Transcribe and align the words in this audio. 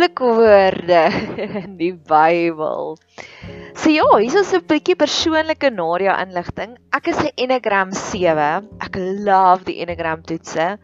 Flikwoorde 0.00 1.00
in 1.60 1.76
die 1.76 1.92
Bybel. 1.92 2.94
So 3.76 3.92
ja, 3.92 4.06
hier 4.16 4.38
is 4.40 4.52
'n 4.56 4.64
bietjie 4.64 4.96
persoonlike 4.96 5.68
Nadia 5.70 6.14
inligting. 6.22 6.78
Ek 6.96 7.08
is 7.12 7.20
'n 7.20 7.28
Enneagram 7.36 7.92
7. 7.92 8.68
Ek 8.80 8.96
love 8.96 9.64
die 9.64 9.76
Enneagram 9.84 10.22
toetse. 10.24 10.78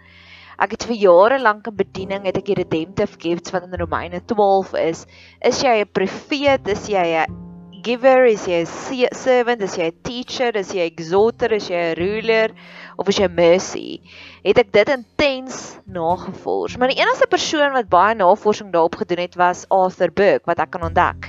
Ek 0.60 0.70
het 0.70 0.84
vir 0.84 0.96
jare 0.96 1.38
lank 1.38 1.66
in 1.66 1.76
bediening 1.76 2.26
het 2.26 2.36
ek 2.36 2.44
die 2.44 2.60
redemptive 2.60 3.16
gifts 3.18 3.52
wat 3.52 3.64
in 3.64 3.80
Romeine 3.80 4.20
12 4.20 4.74
is. 4.74 5.06
Is 5.40 5.62
jy 5.62 5.80
'n 5.80 5.92
profeet? 5.92 6.68
Is 6.68 6.86
jy 6.86 7.24
'n 7.24 7.80
giver? 7.82 8.26
Is 8.26 8.46
jy 8.46 8.64
'n 8.66 9.14
servant? 9.14 9.62
Is 9.62 9.76
jy 9.76 9.88
'n 9.88 10.02
teacher? 10.02 10.52
Is 10.56 10.72
jy 10.74 10.84
'n 10.84 10.92
exhorter? 10.92 11.52
Is 11.52 11.68
jy 11.68 11.94
'n 11.94 11.96
ruler? 11.96 12.50
Of 12.96 13.08
is 13.08 13.18
jy 13.20 13.28
mercy? 13.28 14.00
Het 14.44 14.58
ek 14.58 14.72
dit 14.72 14.88
intens 14.88 15.78
nagevors. 15.84 16.76
Maar 16.76 16.94
die 16.94 17.00
enigste 17.00 17.28
persoon 17.28 17.74
wat 17.76 17.90
baie 17.92 18.14
navorsing 18.16 18.72
daarop 18.72 18.96
gedoen 19.02 19.24
het 19.26 19.36
was 19.36 19.66
Arthur 19.68 20.12
Burke 20.12 20.48
wat 20.48 20.62
ek 20.64 20.70
kan 20.70 20.86
ontdek. 20.88 21.28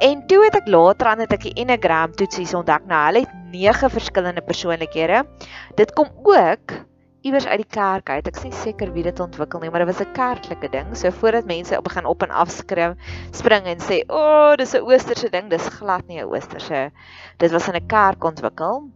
En 0.00 0.24
toe 0.26 0.40
het 0.44 0.56
ek 0.56 0.70
later 0.72 1.12
aan 1.12 1.20
het 1.22 1.34
ek 1.36 1.44
die 1.50 1.52
Enneagram 1.60 2.14
toetsies 2.16 2.54
ontdek. 2.56 2.88
Nou, 2.88 3.02
hulle 3.10 3.26
het 3.26 3.36
9 3.52 3.92
verskillende 3.92 4.42
persoonlikhede. 4.42 5.20
Dit 5.76 5.92
kom 5.92 6.08
ook 6.24 6.80
iewers 7.22 7.46
uit 7.46 7.60
die 7.62 7.70
kerk 7.70 8.10
uit. 8.10 8.26
Ek 8.26 8.40
is 8.40 8.46
nie 8.48 8.56
seker 8.56 8.90
wie 8.96 9.04
dit 9.06 9.20
ontwikkel 9.22 9.62
nie, 9.62 9.70
maar 9.70 9.84
dit 9.84 9.92
was 9.92 10.02
'n 10.02 10.12
kerklike 10.16 10.68
ding. 10.72 10.96
So 10.96 11.10
voordat 11.10 11.46
mense 11.46 11.76
op 11.78 11.84
begin 11.84 12.06
op 12.06 12.22
en 12.22 12.30
af 12.30 12.50
skryf, 12.50 12.96
spring 13.30 13.64
en 13.66 13.78
sê, 13.78 14.02
"O, 14.08 14.16
oh, 14.16 14.54
dis 14.56 14.74
'n 14.74 14.82
oosterse 14.82 15.30
ding." 15.30 15.50
Dis 15.50 15.68
glad 15.68 16.06
nie 16.08 16.18
'n 16.18 16.26
oosterse. 16.26 16.90
Dit 17.38 17.50
was 17.50 17.68
in 17.68 17.74
'n 17.74 17.86
kerk 17.86 18.24
ontwikkel. 18.24 18.90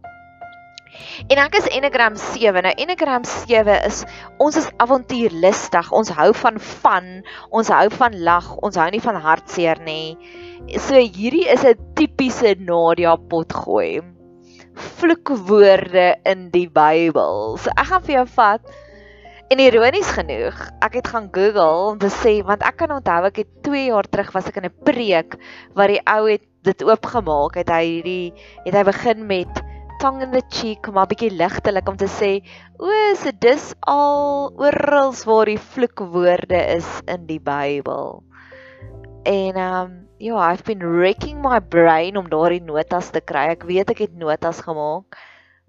En 1.27 1.37
ek 1.37 1.55
is 1.59 1.69
Enneagram 1.69 2.15
7. 2.15 2.63
Nou 2.63 2.73
Enneagram 2.75 3.23
7 3.23 3.77
is 3.85 4.03
ons 4.37 4.57
is 4.57 4.69
avontuurlustig. 4.83 5.91
Ons 5.91 6.09
hou 6.09 6.29
van 6.33 6.59
fun, 6.59 7.09
ons 7.49 7.71
hou 7.73 7.87
van 7.97 8.19
lag, 8.23 8.51
ons 8.61 8.75
hou 8.75 8.89
nie 8.91 9.01
van 9.01 9.21
hartseer 9.21 9.81
nie. 9.85 10.17
So 10.77 10.95
hierdie 10.95 11.47
is 11.47 11.63
'n 11.63 11.77
tipiese 11.95 12.55
Nadia 12.59 13.15
potgooi 13.15 14.17
vloekwoorde 14.77 16.17
in 16.25 16.49
die 16.53 16.67
Bybel. 16.69 17.57
So 17.57 17.73
ek 17.73 17.89
gaan 17.91 18.03
vir 18.05 18.15
jou 18.19 18.27
vat 18.35 18.75
en 19.47 19.61
ironies 19.63 20.09
genoeg, 20.11 20.57
ek 20.83 20.99
het 20.99 21.07
gaan 21.13 21.29
Google 21.31 21.93
om 21.93 21.99
te 22.01 22.11
sê 22.11 22.37
want 22.45 22.65
ek 22.67 22.81
kan 22.81 22.91
onthou 22.97 23.21
ek 23.29 23.41
het 23.43 23.51
2 23.65 23.87
jaar 23.87 24.09
terug 24.11 24.33
was 24.35 24.49
ek 24.49 24.59
in 24.59 24.67
'n 24.69 24.83
preek 24.83 25.37
waar 25.73 25.87
die 25.87 26.03
ou 26.05 26.27
het 26.27 26.43
dit 26.67 26.83
oopgemaak 26.83 27.55
het 27.55 27.69
hy 27.71 27.83
hierdie 27.85 28.33
het 28.65 28.75
hy 28.75 28.83
begin 28.83 29.27
met 29.27 29.61
tongue 30.01 30.23
in 30.23 30.31
the 30.31 30.43
cheek 30.53 30.87
maar 30.93 31.07
bietjie 31.09 31.31
ligtelik 31.33 31.87
om 31.89 31.97
te 31.97 32.07
sê 32.11 32.31
o, 32.77 32.89
so 33.17 33.33
dis 33.41 33.71
al 33.89 34.51
oral 34.57 35.13
waar 35.25 35.49
die 35.49 35.59
vloekwoorde 35.59 36.59
is 36.77 36.87
in 37.09 37.25
die 37.29 37.39
Bybel. 37.41 38.21
En 39.27 39.57
um 39.61 39.95
ja, 40.17 40.37
I've 40.51 40.63
been 40.63 40.81
wrecking 40.81 41.41
my 41.41 41.59
brain 41.59 42.17
om 42.17 42.29
daardie 42.29 42.61
notas 42.63 43.11
te 43.13 43.21
kry. 43.21 43.51
Ek 43.53 43.67
weet 43.69 43.91
ek 43.93 44.01
het 44.07 44.15
notas 44.17 44.63
gemaak, 44.65 45.17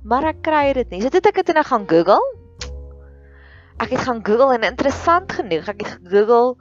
maar 0.04 0.30
ek 0.30 0.40
kry 0.46 0.72
dit 0.78 0.90
nie. 0.92 1.02
So 1.04 1.12
dit 1.12 1.28
ek 1.28 1.42
het 1.42 1.52
net 1.56 1.68
gaan 1.68 1.84
Google. 1.90 2.22
Ek 3.78 3.92
het 3.94 4.06
gaan 4.08 4.24
Google 4.26 4.56
en 4.56 4.66
interessant 4.66 5.30
genoeg, 5.38 5.68
ek 5.70 5.84
het 5.84 5.98
Google 6.08 6.56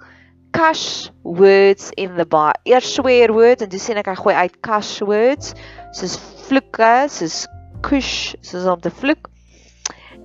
cash 0.53 1.09
words 1.23 1.91
in 1.97 2.15
the 2.15 2.25
Bible. 2.25 2.55
Eers 2.69 2.93
swear 2.93 3.33
words 3.33 3.63
en 3.65 3.71
toe 3.71 3.81
sien 3.81 3.99
ek 3.99 4.11
hy 4.11 4.17
gooi 4.19 4.35
uit 4.35 4.57
cash 4.65 4.99
words 5.05 5.53
soos 5.97 6.17
vloeke, 6.47 6.93
soos 7.11 7.45
kush, 7.81 8.35
soos 8.41 8.65
om 8.65 8.79
te 8.79 8.91
vloek. 8.91 9.29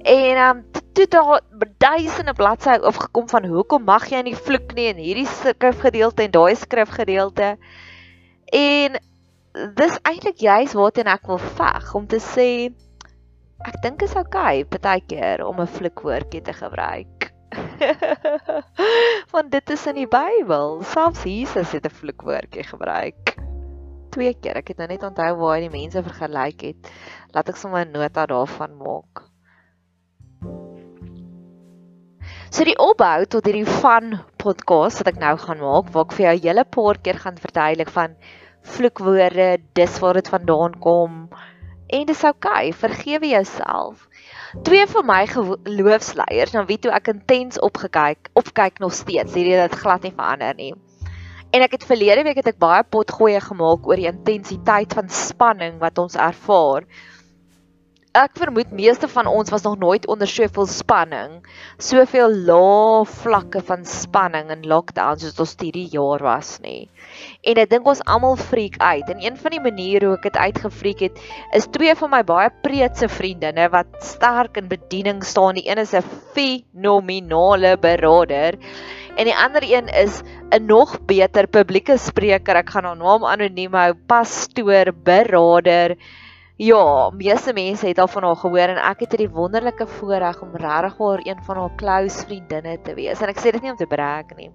En 0.03 0.39
um 0.49 0.65
toe 0.93 1.07
daar 1.09 1.41
duisende 1.79 2.35
bladsye 2.35 2.83
opgekom 2.85 3.29
van 3.29 3.47
hoekom 3.49 3.85
mag 3.85 4.09
jy 4.11 4.21
nie 4.27 4.37
vloek 4.37 4.75
nie 4.77 4.91
in 4.91 5.01
hierdie 5.01 5.29
skrifgedeelte 5.29 6.27
en 6.27 6.35
daai 6.35 6.55
skrifgedeelte. 6.59 7.57
En 8.53 8.99
dis 9.53 9.99
eintlik 10.09 10.41
juist 10.45 10.77
waarteen 10.77 11.11
ek 11.13 11.29
wil 11.29 11.41
veg 11.61 11.95
om 11.95 12.07
te 12.09 12.21
sê 12.21 12.49
ek 13.63 13.79
dink 13.84 14.03
is 14.03 14.17
okay 14.19 14.65
partykeer 14.65 15.45
om 15.47 15.61
'n 15.61 15.75
vloekwoordjie 15.79 16.43
te 16.43 16.53
gebruik. 16.53 17.31
Want 19.33 19.51
dit 19.53 19.71
is 19.71 19.87
in 19.87 19.95
die 19.95 20.09
Bybel. 20.09 20.83
Selfs 20.83 21.25
Jesus 21.25 21.73
het 21.73 21.87
'n 21.87 21.97
vloekwoordjie 22.01 22.65
gebruik. 22.65 23.37
Twee 24.12 24.34
keer. 24.34 24.61
Ek 24.61 24.73
het 24.73 24.81
nou 24.83 24.89
net 24.91 25.05
onthou 25.09 25.31
waar 25.41 25.56
hy 25.56 25.67
die 25.67 25.73
mense 25.73 26.03
vergelyk 26.05 26.65
het. 26.69 26.91
Laat 27.33 27.49
ek 27.49 27.61
sommer 27.61 27.87
'n 27.87 27.93
nota 27.97 28.27
daarvan 28.27 28.77
maak. 28.77 29.25
So 32.53 32.67
die 32.69 32.77
opbou 32.77 33.25
tot 33.33 33.47
hierdie 33.49 33.78
van 33.81 34.19
podcast 34.37 35.01
wat 35.01 35.15
ek 35.15 35.21
nou 35.22 35.33
gaan 35.41 35.62
maak, 35.62 35.89
waar 35.95 36.05
ek 36.05 36.12
vir 36.12 36.25
jou 36.27 36.34
'n 36.36 36.42
hele 36.47 36.65
paar 36.65 36.98
keer 37.01 37.19
gaan 37.22 37.39
verduidelik 37.41 37.89
van 37.89 38.16
vloekwoorde, 38.63 39.59
dis 39.72 39.98
waar 39.98 40.15
dit 40.21 40.28
vandaan 40.28 40.78
kom. 40.78 41.28
En 41.89 42.07
dis 42.07 42.25
oukei, 42.25 42.69
okay, 42.69 42.72
vergewe 42.72 43.28
jouself. 43.28 44.09
Twee 44.63 44.86
van 44.86 45.07
my 45.07 45.27
geloofsleiers, 45.27 46.53
na 46.53 46.65
wie 46.69 46.78
toe 46.78 46.92
ek 46.92 47.09
intens 47.09 47.59
opgekyk, 47.59 48.28
opkyk 48.34 48.78
nog 48.78 48.92
steeds, 48.92 49.33
hierdie 49.33 49.57
het 49.57 49.75
glad 49.75 50.03
nie 50.03 50.13
verander 50.13 50.54
nie. 50.54 50.75
En 51.53 51.60
ek 51.60 51.77
het 51.77 51.84
verlede 51.84 52.22
week 52.25 52.39
het 52.41 52.53
ek 52.54 52.60
baie 52.63 52.84
potgoeie 52.97 53.41
gemaak 53.45 53.87
oor 53.89 54.01
die 54.01 54.09
intensiteit 54.09 54.95
van 54.97 55.10
spanning 55.13 55.81
wat 55.83 55.99
ons 56.01 56.16
ervaar 56.16 56.89
ek 58.13 58.34
vermoed 58.37 58.72
meeste 58.77 59.09
van 59.09 59.28
ons 59.28 59.49
was 59.51 59.63
nog 59.65 59.78
nooit 59.81 60.07
onder 60.13 60.28
soveel 60.28 60.66
spanning, 60.69 61.39
soveel 61.81 62.34
lae 62.45 63.07
vlakke 63.09 63.63
van 63.65 63.87
spanning 63.89 64.51
in 64.53 64.66
lockdown 64.69 65.16
soos 65.21 65.41
ons 65.41 65.54
hierdie 65.63 65.87
jaar 65.95 66.21
was 66.21 66.59
nie. 66.60 66.91
En 67.49 67.60
ek 67.63 67.71
dink 67.72 67.89
ons 67.89 68.05
almal 68.05 68.37
freak 68.37 68.77
uit. 68.84 69.09
En 69.09 69.25
een 69.25 69.39
van 69.41 69.57
die 69.57 69.63
maniere 69.65 70.10
hoe 70.10 70.19
ek 70.19 70.28
dit 70.28 70.37
uitgefreak 70.37 71.07
het, 71.09 71.22
is 71.57 71.71
twee 71.72 71.97
van 71.97 72.13
my 72.13 72.21
baie 72.28 72.53
preetse 72.65 73.09
vriendinne 73.09 73.71
wat 73.72 73.97
sterk 74.05 74.60
in 74.60 74.69
bediening 74.69 75.25
staan. 75.25 75.57
Die 75.57 75.65
een 75.65 75.81
is 75.81 75.97
'n 75.97 76.05
fenominale 76.37 77.78
beraader 77.81 78.60
En 79.16 79.28
die 79.28 79.36
ander 79.36 79.62
een 79.62 79.88
is 79.88 80.22
'n 80.50 80.66
nog 80.66 81.04
beter 81.04 81.47
publieke 81.47 81.98
spreker. 81.98 82.56
Ek 82.56 82.70
gaan 82.70 82.84
haar 82.84 82.97
naam 82.97 83.24
anoniem 83.24 83.74
hou, 83.74 83.94
pastoor, 84.06 84.92
beraader. 85.04 85.97
Ja, 86.56 87.10
meeste 87.10 87.53
mense 87.53 87.86
het 87.86 87.98
al 87.98 88.09
van 88.09 88.22
haar 88.22 88.36
gehoor 88.36 88.70
en 88.70 88.76
ek 88.76 89.00
het 89.00 89.10
hierdie 89.10 89.34
wonderlike 89.34 89.86
voorreg 89.86 90.42
om 90.42 90.50
regtig 90.53 90.98
haar 90.98 91.20
een 91.24 91.41
van 91.42 91.56
haar 91.56 91.74
close 91.76 92.24
vriendinne 92.26 92.78
te 92.82 92.94
wees. 92.94 93.20
En 93.20 93.28
ek 93.28 93.41
sê 93.41 93.50
dit 93.50 93.62
nie 93.62 93.70
om 93.70 93.76
te 93.76 93.86
brag 93.86 94.36
nie. 94.36 94.50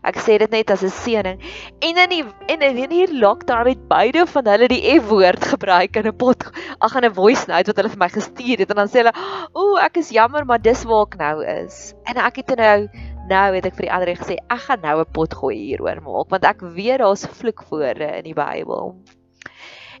Ek 0.00 0.16
sê 0.16 0.38
dit 0.40 0.50
net 0.50 0.70
as 0.70 0.82
'n 0.82 0.88
seëning. 0.88 1.40
En 1.80 1.96
in 2.04 2.08
die 2.08 2.24
en 2.48 2.62
in 2.62 2.90
hier 2.90 3.12
lockdown 3.12 3.68
het 3.68 3.88
beide 3.88 4.26
van 4.26 4.46
hulle 4.46 4.68
die 4.68 5.00
F-woord 5.00 5.44
gebruik 5.44 5.96
in 5.96 6.06
'n 6.06 6.16
pot 6.16 6.44
ag 6.78 6.94
in 6.96 7.04
'n 7.04 7.14
voice 7.14 7.44
note 7.48 7.66
wat 7.66 7.76
hulle 7.76 7.92
vir 7.92 7.98
my 7.98 8.08
gestuur 8.08 8.58
het 8.58 8.70
en 8.70 8.76
dan 8.76 8.88
sê 8.88 9.02
hulle, 9.02 9.12
"Ooh, 9.52 9.82
ek 9.84 9.96
is 9.96 10.10
jammer, 10.10 10.46
maar 10.46 10.62
dis 10.62 10.84
waar 10.84 11.06
ek 11.06 11.18
nou 11.18 11.44
is." 11.44 11.94
En 12.04 12.16
ek 12.16 12.36
het 12.36 12.56
nou 12.56 12.88
nou 13.30 13.46
het 13.54 13.66
ek 13.68 13.78
vir 13.78 13.86
die 13.86 13.92
ander 13.94 14.12
gesê, 14.18 14.36
"Ek 14.50 14.66
gaan 14.66 14.82
nou 14.82 15.00
'n 15.00 15.12
pot 15.12 15.34
gooi 15.34 15.56
hieroor 15.56 16.02
maak 16.02 16.30
want 16.30 16.44
ek 16.44 16.60
weet 16.60 16.98
daar's 16.98 17.26
vloekwoorde 17.26 18.18
in 18.18 18.24
die 18.24 18.34
Bybel." 18.34 18.96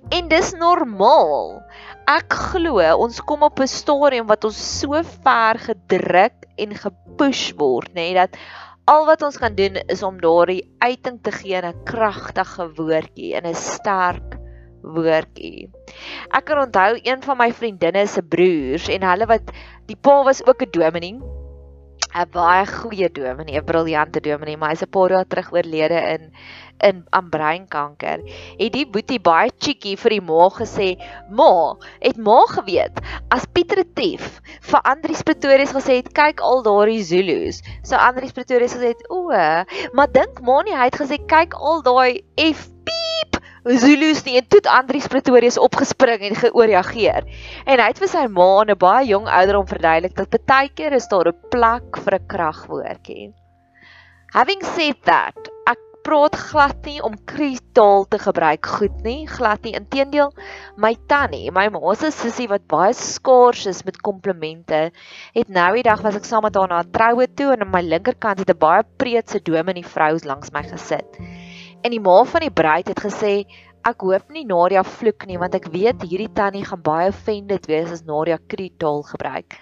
En 0.08 0.28
dis 0.28 0.52
normaal. 0.56 1.60
Ek 2.08 2.32
glo 2.32 2.80
ons 3.04 3.20
kom 3.20 3.42
op 3.42 3.60
'n 3.60 3.68
stadium 3.68 4.26
wat 4.26 4.44
ons 4.44 4.56
so 4.80 5.02
ver 5.02 5.58
gedruk 5.58 6.46
en 6.56 6.74
gepush 6.74 7.52
word, 7.56 7.90
nê, 7.94 7.94
nee, 7.94 8.14
dat 8.14 8.36
al 8.86 9.06
wat 9.06 9.22
ons 9.22 9.36
kan 9.38 9.54
doen 9.54 9.76
is 9.86 10.02
om 10.02 10.20
daardie 10.20 10.64
uiting 10.80 11.20
te 11.22 11.32
gee 11.32 11.54
in 11.54 11.68
'n 11.68 11.84
kragtige 11.84 12.66
woordjie, 12.74 13.34
in 13.36 13.46
'n 13.46 13.54
sterk 13.54 14.38
woordjie. 14.82 15.68
Ek 16.32 16.44
kan 16.44 16.58
onthou 16.58 16.98
een 17.02 17.22
van 17.22 17.36
my 17.36 17.52
vriendinne 17.52 18.06
se 18.06 18.22
broers 18.22 18.88
en 18.88 19.02
hulle 19.02 19.26
wat 19.26 19.52
die 19.86 19.96
pa 19.96 20.24
was 20.24 20.42
ook 20.46 20.62
'n 20.62 20.70
dominee 20.72 21.20
'n 22.14 22.26
baie 22.32 22.66
goeie 22.66 23.08
dominee, 23.12 23.58
'n 23.60 23.64
briljante 23.64 24.20
dominee, 24.20 24.56
maar 24.56 24.70
hy's 24.70 24.82
'n 24.82 24.90
paar 24.90 25.10
jaar 25.10 25.26
terug 25.26 25.52
oorlede 25.52 26.00
in 26.16 26.32
in 26.80 27.04
aan 27.10 27.28
breinkanker. 27.28 28.20
Het 28.56 28.72
die 28.72 28.86
boetie 28.88 29.20
baie 29.20 29.50
cheeky 29.58 29.96
vir 29.96 30.10
die 30.10 30.20
ma 30.20 30.48
gesê, 30.48 30.96
"Ma, 31.28 31.76
het 32.00 32.16
ma 32.16 32.40
geweet 32.48 33.00
as 33.30 33.44
Pieter 33.52 33.84
Tief 33.94 34.40
vir 34.60 34.80
Andrius 34.82 35.22
Pretorius 35.22 35.72
gesê 35.76 36.00
het, 36.00 36.12
kyk 36.12 36.40
al 36.40 36.62
daardie 36.62 37.02
Zulu's." 37.04 37.60
So 37.82 37.96
Andrius 37.96 38.32
Pretorius 38.32 38.74
gesê 38.74 38.94
het, 38.94 39.04
"O, 39.10 39.28
maar 39.92 40.12
dink 40.12 40.40
ma 40.40 40.62
nie 40.62 40.74
hy 40.74 40.84
het 40.84 40.96
gesê 41.00 41.18
kyk 41.26 41.54
al 41.54 41.82
daai 41.82 42.24
F 42.36 42.68
Zulu's 43.64 44.22
nie 44.24 44.38
en 44.40 44.46
toe 44.48 44.60
Andrius 44.72 45.08
Pretorius 45.12 45.58
opgespring 45.60 46.22
en 46.24 46.36
georeageer. 46.38 47.26
En 47.66 47.82
hy 47.82 47.88
het 47.90 47.98
vir 48.00 48.08
sy 48.08 48.24
ma 48.32 48.48
en 48.62 48.72
'n 48.72 48.78
baie 48.80 49.06
jong 49.08 49.28
ouderdom 49.28 49.66
verduidelik 49.68 50.16
dat 50.16 50.46
baie 50.46 50.70
keer 50.72 50.96
is 50.96 51.08
daar 51.12 51.28
'n 51.28 51.36
plek 51.52 52.00
vir 52.04 52.14
'n 52.14 52.26
kragwoordjie. 52.26 53.34
Having 54.32 54.62
said 54.62 54.96
that, 55.04 55.36
ek 55.66 55.78
praat 56.02 56.36
glad 56.36 56.86
nie 56.86 57.02
om 57.02 57.18
kritaal 57.26 58.06
te 58.08 58.18
gebruik 58.18 58.66
goed 58.66 59.02
nie, 59.04 59.26
glad 59.26 59.62
nie. 59.62 59.74
Inteendeel, 59.74 60.32
my 60.76 60.96
tannie, 61.06 61.50
my 61.50 61.68
ma 61.68 61.94
se 61.94 62.10
sussie 62.10 62.48
wat 62.48 62.66
baie 62.66 62.94
skaars 62.94 63.66
is 63.66 63.84
met 63.84 64.00
komplimente, 64.00 64.90
het 65.34 65.48
nou 65.48 65.74
die 65.74 65.82
dag 65.82 66.00
was 66.00 66.16
ek 66.16 66.24
saam 66.24 66.42
met 66.42 66.56
haar 66.56 66.68
na 66.68 66.80
'n 66.80 66.90
troue 66.90 67.26
toe 67.34 67.52
en 67.52 67.60
aan 67.60 67.70
my 67.70 67.82
linkerkant 67.82 68.38
het 68.38 68.50
'n 68.50 68.58
baie 68.58 68.82
preetse 68.96 69.42
dominee 69.42 69.84
vrou 69.84 70.16
langs 70.24 70.50
my 70.52 70.62
gesit. 70.62 71.20
En 71.82 71.90
die 71.94 72.00
ma 72.00 72.22
van 72.28 72.44
die 72.44 72.52
bruid 72.52 72.88
het 72.92 73.00
gesê 73.00 73.34
ek 73.88 74.02
hoop 74.04 74.32
nie 74.34 74.44
Nadia 74.44 74.82
vloek 74.84 75.24
nie 75.28 75.38
want 75.40 75.54
ek 75.56 75.70
weet 75.72 76.02
hierdie 76.04 76.32
tannie 76.36 76.66
gaan 76.66 76.82
baie 76.84 77.08
offended 77.08 77.68
wees 77.70 77.92
as 77.94 78.02
Nadia 78.04 78.36
kritaal 78.52 79.00
gebruik. 79.08 79.56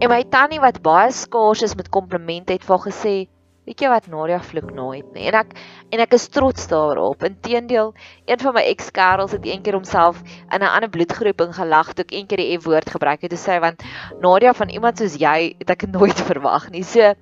En 0.00 0.10
my 0.12 0.20
tannie 0.34 0.60
wat 0.60 0.82
baie 0.84 1.12
skaars 1.16 1.64
is 1.64 1.76
met 1.78 1.88
komplimente 1.88 2.52
het 2.52 2.66
vir 2.68 2.84
gesê 2.88 3.14
Weet 3.62 3.78
jy 3.78 3.88
wat 3.92 4.08
Nadia 4.10 4.40
vloek 4.42 4.72
nooit 4.74 5.12
nie. 5.14 5.28
En 5.30 5.36
ek 5.38 5.52
en 5.94 6.00
ek 6.02 6.16
is 6.16 6.24
trots 6.34 6.64
daarop. 6.66 7.20
Inteendeel, 7.22 7.92
een 8.26 8.40
van 8.42 8.56
my 8.56 8.64
ex-kerels 8.66 9.36
het 9.36 9.46
eendag 9.46 9.76
homself 9.76 10.18
in 10.26 10.58
'n 10.58 10.66
ander 10.66 10.90
bloedgroep 10.90 11.44
ingelag 11.46 11.92
toe 11.94 12.02
ek 12.02 12.10
eendag 12.10 12.42
die 12.42 12.58
F-woord 12.58 12.90
gebruik 12.90 13.22
het. 13.22 13.30
Hy 13.30 13.38
sê 13.38 13.60
want 13.62 13.84
Nadia 14.18 14.52
van 14.52 14.68
iemand 14.68 14.98
soos 14.98 15.14
jy 15.14 15.54
het 15.62 15.70
ek 15.70 15.86
nooit 15.86 16.18
verwag 16.30 16.70
nie. 16.74 16.82
So 16.82 17.14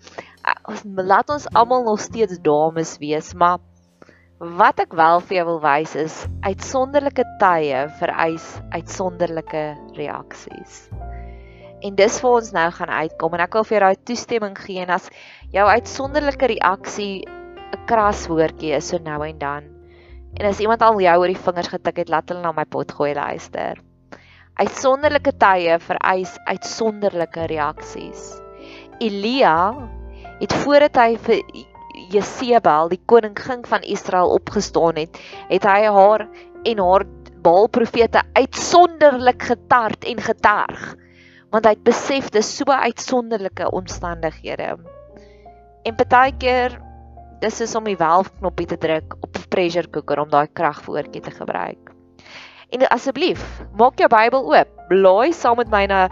ons 0.64 0.82
laat 0.96 1.28
ons 1.28 1.48
almal 1.52 1.84
nog 1.84 2.00
steeds 2.00 2.40
dames 2.40 2.96
wees, 3.04 3.34
maar 3.34 3.60
Wat 4.40 4.78
ek 4.80 4.94
wel 4.96 5.18
vir 5.28 5.36
jou 5.36 5.42
wil 5.50 5.58
wys 5.60 5.90
is 6.00 6.14
uitsonderlike 6.48 7.26
tye 7.42 7.80
vereis 7.98 8.44
uitsonderlike 8.72 9.64
reaksies. 9.98 10.78
En 11.84 11.98
dis 11.98 12.14
vir 12.22 12.36
ons 12.38 12.48
nou 12.56 12.62
gaan 12.72 12.88
uitkom 13.02 13.36
en 13.36 13.42
ek 13.44 13.58
wil 13.58 13.66
vir 13.68 13.76
jou 13.76 13.80
daai 13.84 14.06
toestemming 14.08 14.54
gee 14.56 14.80
en 14.80 14.94
as 14.96 15.10
jou 15.52 15.66
uitsonderlike 15.68 16.48
reaksie 16.54 17.26
'n 17.28 17.84
kras 17.90 18.22
woordjie 18.32 18.72
is 18.78 18.88
so 18.88 18.96
nou 19.04 19.20
en 19.28 19.38
dan. 19.38 19.66
En 20.40 20.48
as 20.48 20.62
iemand 20.64 20.80
al 20.88 20.96
jou 21.04 21.16
oor 21.20 21.32
die 21.34 21.44
vingers 21.44 21.68
getik 21.68 22.00
het, 22.00 22.08
laat 22.08 22.32
hulle 22.32 22.40
na 22.40 22.52
my 22.56 22.64
pot 22.64 22.92
gooi 22.96 23.12
luister. 23.12 23.76
Uitsonderlike 24.56 25.36
tye 25.36 25.76
vereis 25.84 26.38
uitsonderlike 26.46 27.44
reaksies. 27.52 28.40
Elia 29.00 29.76
het 30.40 30.56
voordat 30.64 30.96
hy 30.96 31.18
vir 31.28 31.44
Jesebel, 32.10 32.90
die 32.90 33.00
koningin 33.06 33.64
van 33.66 33.84
Israel 33.86 34.34
opgestaan 34.34 34.98
het, 34.98 35.18
het 35.48 35.66
hy 35.68 35.80
haar 35.86 36.26
en 36.66 36.82
haar 36.82 37.06
Baalprofete 37.40 38.20
uitsonderlik 38.36 39.42
getart 39.48 40.04
en 40.04 40.18
geterg. 40.20 40.82
Want 41.50 41.64
hy 41.64 41.72
het 41.72 41.84
besef 41.86 42.28
dis 42.34 42.50
so 42.58 42.68
uitsonderlike 42.68 43.70
omstandighede. 43.72 44.74
En 45.88 45.96
partykeer 45.96 46.76
dis 47.40 47.62
is 47.64 47.74
om 47.74 47.88
die 47.88 47.96
welfknoppie 47.96 48.68
te 48.68 48.76
druk 48.78 49.16
op 49.24 49.40
pressure 49.48 49.88
cooker 49.90 50.20
om 50.20 50.28
daai 50.30 50.52
kragvoortjie 50.52 51.24
te 51.24 51.32
gebruik. 51.32 51.89
En 52.70 52.84
asseblief, 52.94 53.40
maak 53.74 53.98
jou 53.98 54.06
Bybel 54.10 54.44
oop. 54.46 54.68
Blaai 54.90 55.32
saam 55.34 55.56
met 55.58 55.70
my 55.72 55.80
na 55.90 56.04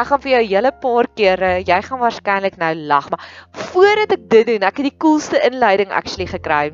ek 0.00 0.06
gaan 0.08 0.22
vir 0.22 0.30
jou 0.30 0.40
'n 0.44 0.48
hele 0.48 0.72
paar 0.84 1.08
kere, 1.20 1.50
jy 1.60 1.80
gaan 1.84 2.00
waarskynlik 2.00 2.56
nou 2.56 2.72
lag, 2.92 3.10
maar 3.10 3.26
voordat 3.52 4.14
ek 4.16 4.24
dit 4.30 4.46
doen, 4.46 4.64
ek 4.64 4.80
het 4.80 4.88
die 4.88 4.98
coolste 5.04 5.36
inleiding 5.44 5.92
actually 5.92 6.26
gekry. 6.26 6.72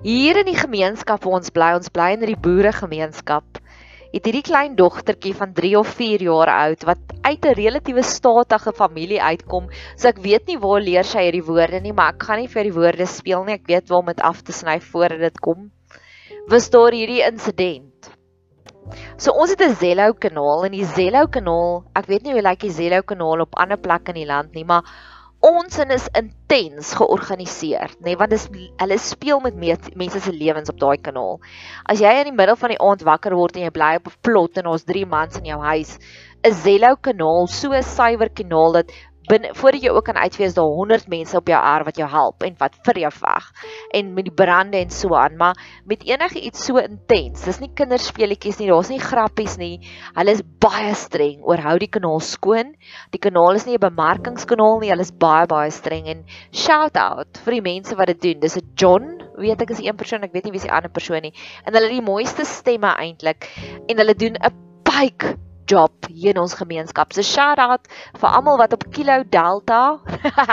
Hier 0.00 0.40
in 0.40 0.48
die 0.48 0.56
gemeenskap 0.56 1.24
waar 1.24 1.40
ons 1.42 1.52
bly, 1.52 1.70
ons 1.76 1.92
bly 1.92 2.10
in 2.16 2.24
die 2.24 2.40
boere 2.40 2.72
gemeenskap. 2.72 3.60
Het 4.14 4.24
hierdie 4.24 4.48
klein 4.48 4.74
dogtertjie 4.74 5.34
van 5.36 5.52
3 5.52 5.76
of 5.76 5.88
4 5.92 6.22
jaar 6.22 6.48
oud 6.48 6.84
wat 6.88 7.00
uit 7.22 7.44
'n 7.44 7.58
relatiewe 7.60 8.02
statige 8.02 8.72
familie 8.72 9.20
uitkom. 9.20 9.68
So 9.96 10.08
ek 10.08 10.24
weet 10.24 10.46
nie 10.46 10.56
waar 10.56 10.80
leer 10.80 11.04
sy 11.04 11.28
hierdie 11.28 11.44
woorde 11.44 11.80
nie, 11.80 11.92
maar 11.92 12.14
ek 12.14 12.22
gaan 12.22 12.40
nie 12.40 12.48
vir 12.48 12.64
die 12.64 12.72
woorde 12.72 13.06
speel 13.06 13.44
nie. 13.44 13.60
Ek 13.60 13.68
weet 13.68 13.88
waar 13.88 13.98
om 13.98 14.06
dit 14.06 14.20
af 14.20 14.40
te 14.40 14.52
sny 14.52 14.80
voordat 14.80 15.20
dit 15.20 15.40
kom 15.40 15.70
was 16.48 16.70
daar 16.72 16.94
hierdie 16.96 17.20
insident. 17.26 18.08
So 19.20 19.34
ons 19.36 19.50
het 19.52 19.60
'n 19.60 19.76
Zello 19.76 20.14
kanaal 20.14 20.64
en 20.64 20.72
die 20.72 20.86
Zello 20.96 21.26
kanaal, 21.26 21.84
ek 21.94 22.06
weet 22.06 22.22
nie 22.22 22.32
hoe 22.32 22.42
lyk 22.42 22.60
die 22.60 22.72
Zello 22.72 23.02
kanaal 23.02 23.40
op 23.44 23.58
ander 23.60 23.76
plekke 23.76 24.14
in 24.14 24.22
die 24.22 24.26
land 24.26 24.54
nie, 24.54 24.64
maar 24.64 24.82
ons 25.40 25.78
in 25.78 25.90
is 25.90 26.08
intens 26.16 26.94
georganiseer, 26.94 27.90
nê, 28.00 28.04
nee, 28.04 28.16
want 28.16 28.30
dis 28.30 28.48
hulle 28.80 28.98
speel 28.98 29.40
met 29.40 29.54
mense 29.94 30.20
se 30.20 30.32
lewens 30.32 30.70
op 30.70 30.80
daai 30.80 30.96
kanaal. 30.96 31.38
As 31.84 32.00
jy 32.00 32.14
in 32.20 32.30
die 32.30 32.38
middel 32.40 32.56
van 32.56 32.70
die 32.70 32.80
aand 32.80 33.02
wakker 33.02 33.36
word 33.36 33.56
en 33.56 33.62
jy 33.62 33.70
bly 33.70 33.96
op 33.96 34.08
'n 34.08 34.18
plot 34.22 34.58
en 34.58 34.66
ons 34.66 34.84
3 34.84 35.04
mans 35.06 35.36
in 35.36 35.44
jou 35.44 35.60
huis, 35.60 35.98
'n 36.42 36.52
Zello 36.52 36.96
kanaal, 36.96 37.46
so 37.46 37.72
'n 37.72 37.82
suiwer 37.82 38.30
kanaal 38.30 38.72
dat 38.72 38.90
binne 39.28 39.52
voordat 39.54 39.82
jy 39.82 39.90
ook 39.92 40.04
kan 40.08 40.16
uitwees 40.16 40.54
daar 40.54 40.72
100 40.78 41.08
mense 41.08 41.36
op 41.36 41.48
jou 41.48 41.58
erf 41.58 41.84
wat 41.84 41.96
jou 42.00 42.08
help 42.08 42.42
en 42.42 42.54
wat 42.58 42.78
vir 42.86 43.02
jou 43.04 43.12
veg 43.12 43.50
en 43.98 44.14
met 44.14 44.24
die 44.24 44.34
brande 44.34 44.78
en 44.78 44.90
so 44.90 45.14
aan 45.14 45.36
maar 45.36 45.58
met 45.84 46.04
enige 46.08 46.40
iets 46.40 46.64
so 46.64 46.78
intens 46.78 47.44
dis 47.44 47.60
nie 47.60 47.70
kinderspeletjies 47.74 48.58
nie 48.58 48.68
daar's 48.70 48.90
nie 48.92 49.00
grappies 49.00 49.56
nie. 49.60 49.80
Hulle 50.16 50.34
is 50.36 50.42
baie 50.62 50.94
streng 50.98 51.42
oor 51.46 51.60
hou 51.64 51.76
die 51.80 51.90
kanaal 51.92 52.20
skoon. 52.24 52.74
Die 53.14 53.22
kanaal 53.22 53.58
is 53.58 53.66
nie 53.66 53.76
'n 53.76 53.84
bemarkingskanaal 53.86 54.80
nie 54.80 54.90
hulle 54.92 55.06
is 55.06 55.12
baie 55.12 55.46
baie 55.46 55.70
streng 55.70 56.08
en 56.08 56.24
shout 56.52 56.96
out 56.96 57.40
vir 57.44 57.58
die 57.58 57.66
mense 57.72 57.96
wat 57.96 58.12
dit 58.12 58.20
doen. 58.22 58.40
Dis 58.40 58.56
'n 58.56 58.66
John 58.76 59.22
weet 59.38 59.62
ek 59.62 59.70
is 59.70 59.82
een 59.82 59.96
persoon 59.96 60.24
ek 60.24 60.32
weet 60.32 60.44
nie 60.44 60.52
wie 60.52 60.60
die 60.66 60.72
ander 60.72 60.90
persoon 60.90 61.22
nie. 61.22 61.34
En 61.64 61.74
hulle 61.74 61.86
het 61.86 61.98
die 61.98 62.10
mooiste 62.12 62.44
stemme 62.44 62.94
eintlik 62.96 63.48
en 63.88 63.96
hulle 63.96 64.14
doen 64.14 64.36
'n 64.36 64.54
bike 64.84 65.36
job 65.68 66.08
hier 66.08 66.32
in 66.32 66.40
ons 66.40 66.54
gemeenskap. 66.56 67.12
So 67.12 67.22
shout 67.26 67.60
out 67.62 67.88
vir 68.18 68.28
almal 68.28 68.58
wat 68.60 68.74
op 68.76 68.86
Kilo 68.94 69.20
Delta. 69.28 69.80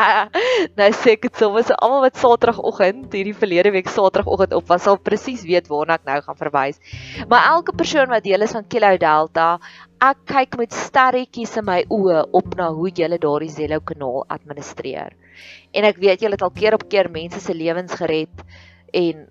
nou 0.79 0.89
sê 0.99 1.15
ek 1.15 1.27
dit 1.27 1.41
sommer 1.41 1.63
so 1.65 1.77
almal 1.79 2.03
wat 2.05 2.19
Saterdagoggend 2.19 3.15
hierdie 3.15 3.35
verlede 3.37 3.71
week 3.75 3.89
Saterdagoggend 3.91 4.55
op 4.57 4.67
was, 4.71 4.83
sal 4.85 4.99
presies 4.99 5.45
weet 5.47 5.69
waarna 5.71 5.99
ek 5.99 6.07
nou 6.09 6.19
gaan 6.25 6.39
verwys. 6.39 6.81
Maar 7.31 7.51
elke 7.55 7.75
persoon 7.77 8.11
wat 8.11 8.25
deel 8.27 8.45
is 8.45 8.55
van 8.55 8.67
Kilo 8.67 8.91
Delta, 9.01 9.49
ek 10.03 10.25
kyk 10.29 10.57
met 10.59 10.75
sterretjies 10.75 11.55
in 11.61 11.67
my 11.69 11.79
oë 11.93 12.25
op 12.35 12.57
na 12.59 12.69
hoe 12.75 12.91
julle 12.91 13.19
daardie 13.21 13.53
Zello 13.53 13.79
kanaal 13.79 14.25
administreer. 14.35 15.15
En 15.75 15.87
ek 15.87 16.01
weet 16.03 16.23
julle 16.23 16.37
het 16.37 16.43
al 16.45 16.53
keer 16.55 16.75
op 16.75 16.85
keer 16.91 17.09
mense 17.11 17.39
se 17.43 17.55
lewens 17.55 17.95
gered 17.99 18.43
en 18.95 19.25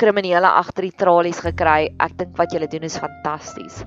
kriminele 0.00 0.48
agter 0.60 0.86
die 0.88 0.96
tralies 0.96 1.40
gekry. 1.44 1.88
Ek 2.00 2.16
dink 2.18 2.36
wat 2.40 2.52
julle 2.52 2.68
doen 2.70 2.84
is 2.88 3.00
fantasties. 3.00 3.82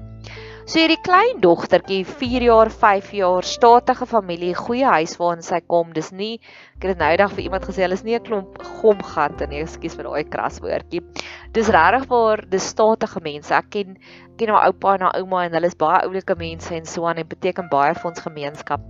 So 0.66 0.80
hierdie 0.82 0.98
klein 1.06 1.44
dogtertjie, 1.44 2.00
4 2.10 2.42
jaar, 2.48 2.72
5 2.74 3.12
jaar, 3.14 3.46
statige 3.46 4.08
familie, 4.10 4.56
goeie 4.58 4.88
huis 4.96 5.12
waarin 5.20 5.46
sy 5.46 5.60
kom. 5.62 5.92
Dis 5.94 6.10
nie 6.10 6.40
Ek 6.40 6.88
het 6.88 6.96
dit 6.96 7.04
nou 7.04 7.10
eendag 7.14 7.36
vir 7.36 7.44
iemand 7.44 7.68
gesê, 7.70 7.84
hulle 7.86 7.94
is 7.94 8.02
nie 8.04 8.16
'n 8.18 8.26
klomp 8.26 8.58
gomgatte 8.82 9.46
nie, 9.46 9.62
ekskuus 9.62 9.94
vir 9.94 10.10
daai 10.10 10.24
kraswoordjie. 10.26 11.04
Dis 11.54 11.70
regtig 11.70 12.10
waar 12.10 12.42
dis 12.50 12.66
statige 12.74 13.22
mense. 13.22 13.54
Ek 13.54 13.70
ken 13.70 13.98
ken 14.38 14.54
my 14.56 14.66
oupa 14.66 14.96
en 14.96 15.06
my 15.06 15.12
ouma 15.22 15.46
en 15.46 15.54
hulle 15.54 15.68
is 15.68 15.78
baie 15.78 16.02
oulike 16.02 16.36
mense 16.36 16.74
en 16.74 16.86
so 16.86 17.06
aan 17.06 17.22
en 17.22 17.28
beteken 17.28 17.70
baie 17.70 17.94
vir 17.94 18.10
ons 18.10 18.26
gemeenskap. 18.26 18.82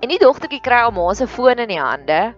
En 0.00 0.08
die 0.08 0.18
dogtertjie 0.18 0.64
kry 0.64 0.88
haar 0.88 0.92
ma 0.92 1.12
se 1.12 1.26
foon 1.26 1.58
in 1.58 1.68
die 1.68 1.84
hande 1.84 2.34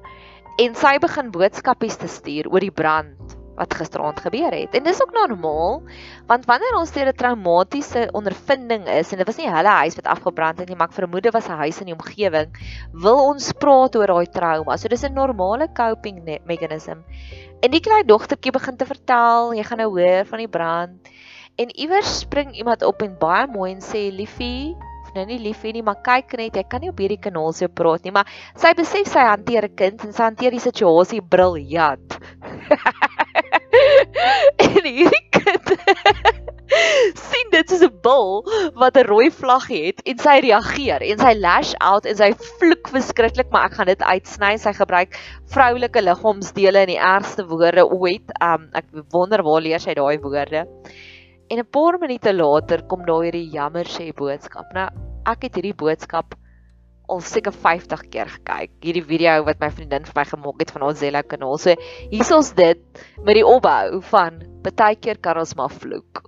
en 0.59 0.75
sy 0.75 0.99
begin 0.99 1.31
boodskapies 1.31 1.97
te 1.99 2.09
stuur 2.09 2.51
oor 2.51 2.61
die 2.61 2.75
brand 2.75 3.22
wat 3.57 3.75
gisteraand 3.75 4.21
gebeur 4.21 4.55
het. 4.55 4.75
En 4.75 4.85
dis 4.85 5.03
ook 5.03 5.13
normaal, 5.13 5.83
want 6.27 6.47
wanneer 6.49 6.77
ons 6.79 6.93
deur 6.93 7.09
'n 7.09 7.17
traumatiese 7.17 8.09
ondervinding 8.13 8.89
is 8.89 9.13
en 9.13 9.19
dit 9.19 9.27
was 9.27 9.37
nie 9.37 9.51
hulle 9.51 9.75
huis 9.83 9.95
wat 9.95 10.07
afgebrand 10.07 10.59
het 10.59 10.69
nie, 10.69 10.77
maar 10.77 10.89
ek 10.89 11.01
vermoed 11.01 11.23
dit 11.23 11.33
was 11.33 11.49
'n 11.49 11.61
huis 11.65 11.81
in 11.81 11.87
die 11.87 11.95
omgewing, 11.95 12.51
wil 12.93 13.19
ons 13.29 13.53
praat 13.53 13.97
oor 13.97 14.07
daai 14.07 14.27
trauma. 14.27 14.77
So 14.77 14.89
dis 14.89 15.05
'n 15.05 15.15
normale 15.15 15.69
coping 15.73 16.41
mechanism. 16.45 17.05
En 17.61 17.71
die 17.71 17.81
klein 17.81 18.07
dogtertjie 18.07 18.53
begin 18.53 18.77
te 18.77 18.87
vertel, 18.87 19.55
jy 19.55 19.63
gaan 19.63 19.79
nou 19.79 19.91
hoor 19.91 20.25
van 20.27 20.39
die 20.39 20.49
brand. 20.49 21.09
En 21.57 21.69
iewers 21.79 22.19
spring 22.19 22.57
iemand 22.57 22.83
op 22.83 23.03
en 23.03 23.19
baie 23.19 23.47
mooi 23.47 23.73
en 23.73 23.81
sê 23.81 24.11
liefie, 24.11 24.75
nou 25.15 25.25
nie 25.29 25.39
lief 25.39 25.63
nie, 25.63 25.83
maar 25.85 26.01
kyk 26.05 26.33
net, 26.41 26.57
jy 26.57 26.65
kan 26.69 26.81
nie 26.81 26.91
op 26.93 27.01
hierdie 27.03 27.21
kanaal 27.21 27.53
so 27.53 27.69
praat 27.69 28.07
nie, 28.07 28.13
maar 28.15 28.29
sy 28.59 28.73
besef 28.79 29.07
sy 29.07 29.25
hanteer 29.29 29.69
'n 29.69 29.77
kind 29.77 30.05
en 30.05 30.13
sy 30.13 30.23
hanteer 30.23 30.51
die 30.57 30.61
situasie 30.61 31.21
briljant. 31.21 32.19
en 34.67 34.85
hierdie 34.87 35.27
kind 35.35 35.73
sien 37.29 37.51
dit 37.53 37.69
soos 37.69 37.85
'n 37.85 38.01
bil 38.05 38.43
wat 38.81 38.97
'n 38.97 39.07
rooi 39.09 39.29
vlag 39.31 39.67
het 39.69 40.01
en 40.09 40.19
sy 40.19 40.37
reageer 40.45 41.05
en 41.11 41.19
sy 41.21 41.33
lash 41.39 41.73
out 41.81 42.07
en 42.09 42.17
sy 42.17 42.31
vloek 42.59 42.93
verskriklik 42.95 43.51
maar 43.53 43.69
ek 43.69 43.77
gaan 43.79 43.91
dit 43.93 44.03
uitsny. 44.03 44.57
Sy 44.57 44.73
gebruik 44.77 45.19
vroulike 45.53 46.01
liggaamsdele 46.03 46.85
in 46.87 46.95
die 46.95 47.03
ergste 47.15 47.47
woorde 47.49 47.85
ooit. 47.87 48.29
Um 48.41 48.71
ek 48.79 48.89
wonder 49.13 49.43
waar 49.43 49.61
leer 49.61 49.81
sy 49.81 49.95
daai 49.95 50.19
woorde? 50.23 50.67
En 51.51 51.59
'n 51.59 51.71
paar 51.71 51.99
minute 52.01 52.33
later 52.33 52.83
kom 52.89 53.05
daar 53.07 53.25
hierdie 53.29 53.51
jammer 53.53 53.85
sê 53.85 54.13
boodskap. 54.15 54.73
Nou 54.75 54.89
ek 55.27 55.49
het 55.49 55.55
hierdie 55.55 55.77
boodskap 55.77 56.35
al 57.09 57.21
seker 57.21 57.53
50 57.53 58.09
keer 58.11 58.29
gekyk. 58.31 58.73
Hierdie 58.85 59.05
video 59.05 59.43
wat 59.47 59.61
my 59.61 59.71
vriendin 59.71 60.07
vir 60.07 60.17
my 60.17 60.25
gemaak 60.29 60.61
het 60.63 60.75
van 60.75 60.87
ons 60.89 60.99
Zello 61.03 61.23
kanaal. 61.23 61.59
So 61.59 61.75
hier 62.11 62.21
is 62.21 62.33
ons 62.33 62.53
dit 62.59 62.83
met 63.25 63.35
die 63.39 63.47
opbou 63.47 64.03
van 64.13 64.43
partykeer 64.63 65.19
kan 65.21 65.41
ons 65.43 65.55
maar 65.59 65.73
vloek. 65.73 66.23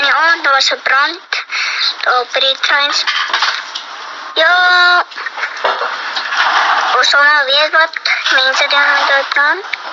Ja, 0.00 0.36
daar 0.42 0.52
was 0.52 0.72
'n 0.72 0.82
brand 0.82 1.44
daar 2.04 2.26
by 2.32 2.40
die 2.40 2.56
trein. 2.60 2.92
Ja. 4.34 5.04
Ons 6.98 7.08
sal 7.10 7.22
nou 7.22 7.44
weet 7.44 7.70
wat 7.70 7.92
mense 8.34 8.66
doen 8.68 8.88
met 8.92 9.06
die 9.14 9.28
brand. 9.34 9.89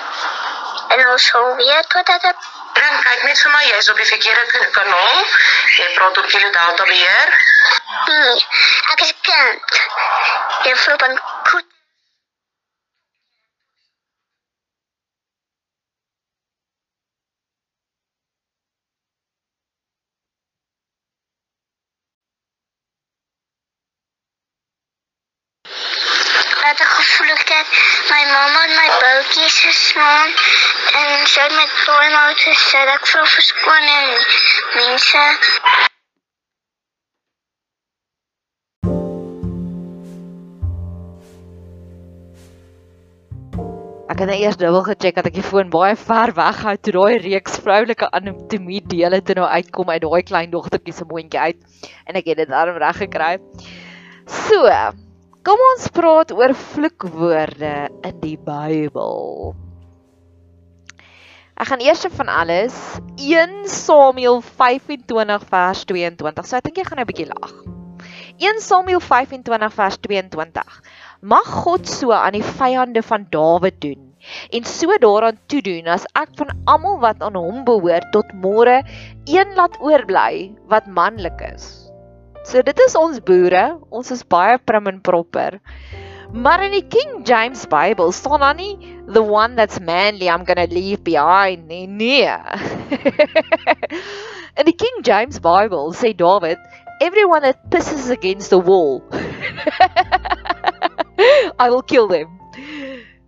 En 0.88 1.08
ons 1.08 1.26
sal 1.26 1.56
weet 1.56 1.92
wat 1.92 2.06
dit 2.06 2.46
Brand, 2.78 3.02
kyk 3.04 3.22
net 3.26 3.40
vir 3.42 3.52
my, 3.54 3.62
jy's 3.68 3.88
op 3.92 3.96
die 4.00 4.06
verkeerde 4.10 4.68
kanaal. 4.76 5.22
Jy 5.78 5.88
praat 5.96 6.20
op 6.22 6.28
Tele 6.34 6.50
Delta 6.58 6.84
beheer. 6.90 7.32
Nee, 8.10 8.36
ek 8.92 9.00
is 9.06 9.14
'n 9.14 9.24
kind. 9.30 9.80
Jy 10.68 10.76
voel 10.84 11.02
van 11.04 11.18
goed. 11.50 11.66
Dat 26.60 26.80
ek 26.80 26.92
gevoel 27.00 27.28
het 27.28 27.66
my 28.10 28.22
mamma 28.32 28.64
en 28.64 28.74
my 28.76 28.88
boutjies 29.00 29.58
geslaan 29.66 30.34
en 31.00 31.26
sy 31.26 31.40
het 31.46 31.54
met 31.54 31.76
toy 31.84 32.08
mout 32.14 32.40
gesit. 32.40 32.90
Ek 32.96 33.06
vra 33.12 33.24
verskoning 33.36 34.10
mense. 34.74 35.24
Ek 44.08 44.22
het 44.24 44.30
nou 44.32 44.38
eers 44.40 44.56
dubbel 44.58 44.82
gecheck 44.86 45.18
dat 45.20 45.26
ek 45.28 45.34
die 45.36 45.44
foon 45.46 45.68
baie 45.70 45.94
ver 46.00 46.32
weg 46.34 46.62
hou 46.66 46.76
toe 46.80 46.94
daai 46.96 47.18
reeks 47.22 47.58
vroulike 47.62 48.08
anatomie 48.18 48.80
dele 48.94 49.20
toe 49.22 49.36
nou 49.38 49.46
uitkom 49.46 49.92
uit 49.92 50.02
daai 50.02 50.22
klein 50.30 50.50
dogtertjie 50.54 50.96
se 50.96 51.06
mondjie 51.06 51.38
uit 51.38 51.84
en 52.08 52.18
ek 52.18 52.32
het 52.32 52.40
dit 52.42 52.50
darm 52.50 52.80
reg 52.82 53.04
gekry. 53.04 53.36
So, 54.26 54.64
kom 55.48 55.62
ons 55.64 55.86
praat 55.96 56.32
oor 56.36 56.52
vloekwoorde 56.52 57.72
in 58.04 58.16
die 58.20 58.36
Bybel. 58.36 59.54
Ek 61.56 61.70
gaan 61.70 61.80
eers 61.80 62.04
van 62.18 62.28
alles 62.28 62.76
1 63.16 63.54
Samuel 63.72 64.42
25 64.44 65.46
vers 65.48 65.86
22. 65.88 66.44
So 66.44 66.60
ek 66.60 66.68
dink 66.68 66.82
jy 66.82 66.84
gaan 66.90 67.00
nou 67.00 67.06
'n 67.06 67.10
bietjie 67.14 67.30
lag. 67.32 67.56
1 68.44 68.60
Samuel 68.60 69.00
25 69.00 69.72
vers 69.80 69.98
22. 70.04 70.78
Mag 71.24 71.48
God 71.64 71.88
so 71.88 72.12
aan 72.12 72.36
die 72.36 72.44
vyande 72.44 73.00
van 73.00 73.24
Dawid 73.32 73.80
doen 73.80 74.04
en 74.52 74.64
so 74.68 75.00
daaraan 75.00 75.40
toedoen 75.48 75.88
as 75.88 76.04
ek 76.12 76.36
van 76.36 76.52
almal 76.66 77.00
wat 77.00 77.24
aan 77.24 77.40
hom 77.40 77.64
behoort 77.64 78.12
tot 78.12 78.36
môre 78.44 78.82
een 79.24 79.56
laat 79.56 79.80
oorbly 79.80 80.52
wat 80.68 80.84
manlik 80.86 81.40
is. 81.40 81.87
So 82.48 82.62
dit 82.64 82.78
is 82.80 82.94
ons 82.96 83.18
boere, 83.20 83.76
ons 83.92 84.08
is 84.14 84.22
baie 84.24 84.56
prim 84.64 84.86
en 84.88 85.02
proper. 85.04 85.58
Maar 86.32 86.62
in 86.64 86.72
die 86.78 86.86
King 86.88 87.20
James 87.28 87.66
Bible 87.68 88.08
staan 88.12 88.40
dan 88.40 88.56
nie 88.56 88.96
the 89.12 89.22
one 89.22 89.56
that's 89.56 89.80
manly 89.80 90.28
I'm 90.28 90.44
going 90.48 90.56
to 90.56 90.66
leave 90.72 91.04
behind 91.04 91.68
nie. 91.68 91.86
Nee. 91.86 92.24
in 94.58 94.64
die 94.64 94.76
King 94.76 95.04
James 95.04 95.40
Bible 95.44 95.92
sê 95.92 96.16
Dawid, 96.16 96.56
everyone 97.00 97.42
that 97.42 97.70
pisses 97.70 98.10
against 98.10 98.50
the 98.50 98.58
wall 98.58 99.02
I 101.58 101.68
will 101.68 101.82
kill 101.82 102.08
them. 102.08 102.38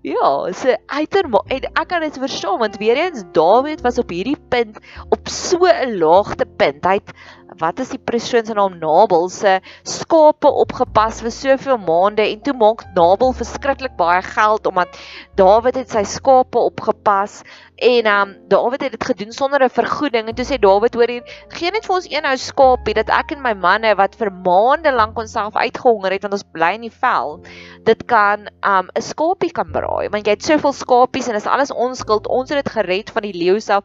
Ja, 0.00 0.49
so 0.57 0.73
uiterma 0.89 1.43
en 1.53 1.67
ek 1.69 1.91
kan 1.93 2.00
dit 2.00 2.17
verstaan 2.17 2.57
want 2.62 2.79
weer 2.81 2.97
eens 2.97 3.21
Dawid 3.37 3.83
was 3.85 4.00
op 4.00 4.09
hierdie 4.09 4.39
punt 4.49 4.79
op 5.12 5.29
so 5.29 5.69
'n 5.69 5.99
laagte 6.00 6.47
punt. 6.47 6.87
Hy 6.89 6.97
het 7.00 7.12
wat 7.59 7.80
is 7.83 7.90
die 7.90 7.99
persoon 7.99 8.47
se 8.47 8.54
naam 8.54 8.78
Nabal 8.78 9.28
se 9.28 9.59
skape 9.83 10.50
opgepas 10.62 11.21
vir 11.25 11.35
soveel 11.35 11.78
maande 11.83 12.23
en 12.23 12.42
toe 12.47 12.54
maak 12.54 12.85
Nabal 12.95 13.33
verskriklik 13.33 13.97
baie 13.99 14.23
geld 14.23 14.66
omdat 14.66 14.99
Dawid 15.40 15.80
het 15.80 15.90
sy 15.90 16.04
skape 16.04 16.59
opgepas 16.59 17.40
en 17.76 18.07
um 18.07 18.37
Dawid 18.49 18.85
het 18.87 18.95
dit 18.97 19.04
gedoen 19.04 19.33
sonder 19.33 19.64
'n 19.64 19.71
vergoeding 19.71 20.28
en 20.28 20.35
toe 20.35 20.45
sê 20.45 20.61
Dawid 20.61 20.95
hoor 20.95 21.09
hier 21.09 21.25
gee 21.49 21.71
net 21.71 21.87
vir 21.87 21.97
ons 21.97 22.11
een 22.11 22.26
ou 22.26 22.37
skaapie 22.37 22.95
dat 22.95 23.11
ek 23.11 23.33
en 23.33 23.42
my 23.42 23.54
manne 23.54 23.95
wat 23.97 24.14
vir 24.14 24.30
maande 24.30 24.92
lank 24.92 25.19
onsself 25.19 25.57
uitgehonger 25.57 26.12
het 26.12 26.23
want 26.23 26.35
ons 26.35 26.47
bly 26.52 26.75
in 26.75 26.87
die 26.88 26.97
vel 27.00 27.40
dit 27.85 28.07
kan 28.07 28.49
um 28.62 28.90
'n 28.95 29.02
skaapie 29.02 29.52
kan 29.52 29.73
braai 29.73 30.09
want 30.09 30.26
jy 30.26 30.33
het 30.33 30.45
soveel 30.45 30.73
skapies 30.73 31.28
en 31.28 31.35
is 31.35 31.47
alles 31.47 31.73
onskuld 31.73 32.28
ons 32.28 32.49
het 32.50 32.64
dit 32.64 32.73
gered 32.73 33.11
van 33.11 33.23
die 33.23 33.35
leeu 33.35 33.61
self. 33.61 33.85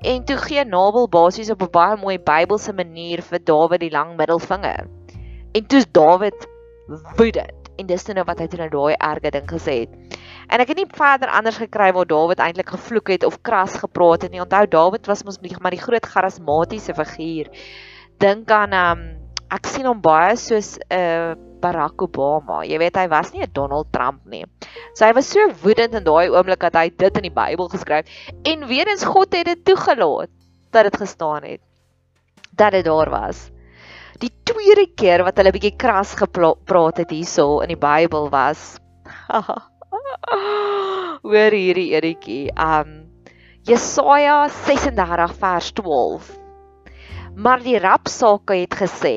En 0.00 0.24
toe 0.24 0.36
gee 0.36 0.64
Nabal 0.64 1.08
basies 1.08 1.50
op 1.50 1.62
'n 1.62 1.70
baie 1.70 1.96
mooi 1.96 2.18
Bybelse 2.18 2.72
manier 3.06 3.22
vir 3.22 3.38
Dawid 3.38 3.80
die 3.80 3.94
lang 3.94 4.16
middelvinger 4.18 4.90
en 5.54 5.70
toe's 5.70 5.86
Dawid 5.92 6.48
woedend 7.18 7.70
en 7.78 7.86
dis 7.86 8.08
nou 8.08 8.24
wat 8.26 8.40
hy 8.40 8.48
toe 8.50 8.58
nou 8.64 8.70
daai 8.72 8.96
erge 8.98 9.30
ding 9.30 9.46
gesê 9.50 9.84
het 9.84 10.16
En 10.46 10.62
ek 10.62 10.70
het 10.70 10.78
nie 10.78 10.86
verder 10.94 11.30
anders 11.34 11.58
gekry 11.58 11.88
waar 11.94 12.06
Dawid 12.06 12.38
eintlik 12.38 12.70
gevloek 12.70 13.10
het 13.10 13.24
of 13.26 13.40
kras 13.42 13.74
gepraat 13.82 14.22
het 14.22 14.30
nie. 14.30 14.42
Onthou 14.42 14.62
Dawid 14.70 15.08
was 15.10 15.24
mos 15.26 15.40
maar 15.58 15.74
die 15.74 15.82
groot 15.82 16.06
charismatiese 16.06 16.94
figuur. 16.94 17.50
Dink 18.22 18.50
aan 18.50 18.72
um 18.72 19.02
ek 19.50 19.66
sien 19.66 19.86
hom 19.86 20.00
baie 20.02 20.36
soos 20.36 20.76
'n 20.78 20.94
uh, 20.94 21.34
Barack 21.60 22.02
Obama. 22.02 22.62
Jy 22.62 22.78
weet 22.78 22.96
hy 22.96 23.08
was 23.08 23.32
nie 23.32 23.42
'n 23.42 23.50
Donald 23.52 23.92
Trump 23.92 24.22
nie. 24.26 24.44
So 24.94 25.04
hy 25.04 25.12
was 25.12 25.26
so 25.26 25.50
woedend 25.62 25.94
in 25.94 26.04
daai 26.04 26.30
oomblik 26.30 26.60
dat 26.60 26.74
hy 26.74 26.90
dit 26.90 27.16
in 27.16 27.26
die 27.26 27.34
Bybel 27.34 27.68
geskryf 27.68 28.06
en 28.44 28.66
weer 28.66 28.86
eens 28.86 29.04
God 29.04 29.34
het 29.34 29.46
dit 29.46 29.64
toegelaat 29.64 30.30
dat 30.70 30.84
dit 30.84 30.96
gestaan 30.96 31.42
het. 31.42 31.65
Dat 32.56 32.72
dit 32.72 32.84
daar 32.84 33.10
was. 33.10 33.50
Die 34.18 34.32
tweede 34.48 34.86
keer 34.96 35.24
wat 35.26 35.36
hulle 35.36 35.52
bietjie 35.52 35.76
kras 35.76 36.14
gepraat 36.16 37.02
het 37.02 37.10
hierso 37.12 37.60
in 37.60 37.74
die 37.74 37.80
Bybel 37.80 38.30
was 38.32 38.78
Hoor 41.26 41.54
hierdie 41.54 41.92
editjie. 41.98 42.48
Um 42.56 43.04
Jesaja 43.66 44.46
36 44.48 45.34
vers 45.40 45.70
12. 45.74 46.26
Maar 47.36 47.60
die 47.60 47.76
rapsake 47.82 48.54
het 48.62 48.76
gesê, 48.78 49.16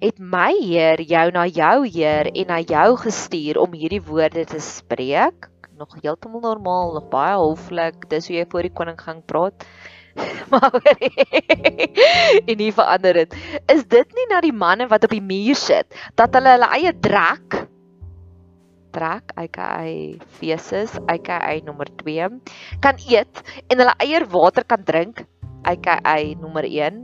het 0.00 0.20
my 0.22 0.54
Heer 0.56 1.02
jou 1.04 1.26
na 1.34 1.44
jou 1.50 1.82
Heer 1.84 2.30
en 2.30 2.48
na 2.48 2.60
jou 2.62 2.96
gestuur 3.02 3.58
om 3.60 3.74
hierdie 3.76 4.00
woorde 4.06 4.46
te 4.48 4.60
spreek. 4.64 5.50
Nog 5.78 5.98
heeltemal 6.00 6.40
normaal, 6.42 6.94
nog 6.96 7.10
baie 7.10 7.36
hoflik. 7.36 8.08
Dis 8.10 8.30
hoe 8.30 8.38
jy 8.38 8.46
voor 8.50 8.66
die 8.66 8.72
koning 8.74 8.96
gaan 8.98 9.20
praat. 9.26 9.66
maar 10.52 10.80
en 12.46 12.56
nie 12.56 12.72
verander 12.72 13.22
dit. 13.22 13.34
Is 13.66 13.84
dit 13.86 14.14
nie 14.18 14.28
na 14.30 14.42
die 14.44 14.54
manne 14.54 14.88
wat 14.90 15.04
op 15.04 15.14
die 15.14 15.24
muur 15.24 15.58
sit 15.58 15.98
dat 16.18 16.34
hulle 16.34 16.56
hulle 16.56 16.70
eie 16.78 16.92
drek 16.92 17.64
trek, 18.92 19.32
aka 19.36 19.84
feeses, 20.38 20.96
aka 21.06 21.38
nommer 21.64 21.88
2 22.02 22.28
kan 22.84 22.96
eet 23.08 23.42
en 23.68 23.82
hulle 23.82 23.94
eie 24.02 24.22
water 24.32 24.64
kan 24.64 24.82
drink, 24.84 25.22
aka 25.62 25.98
nommer 26.40 26.64
1 26.64 27.02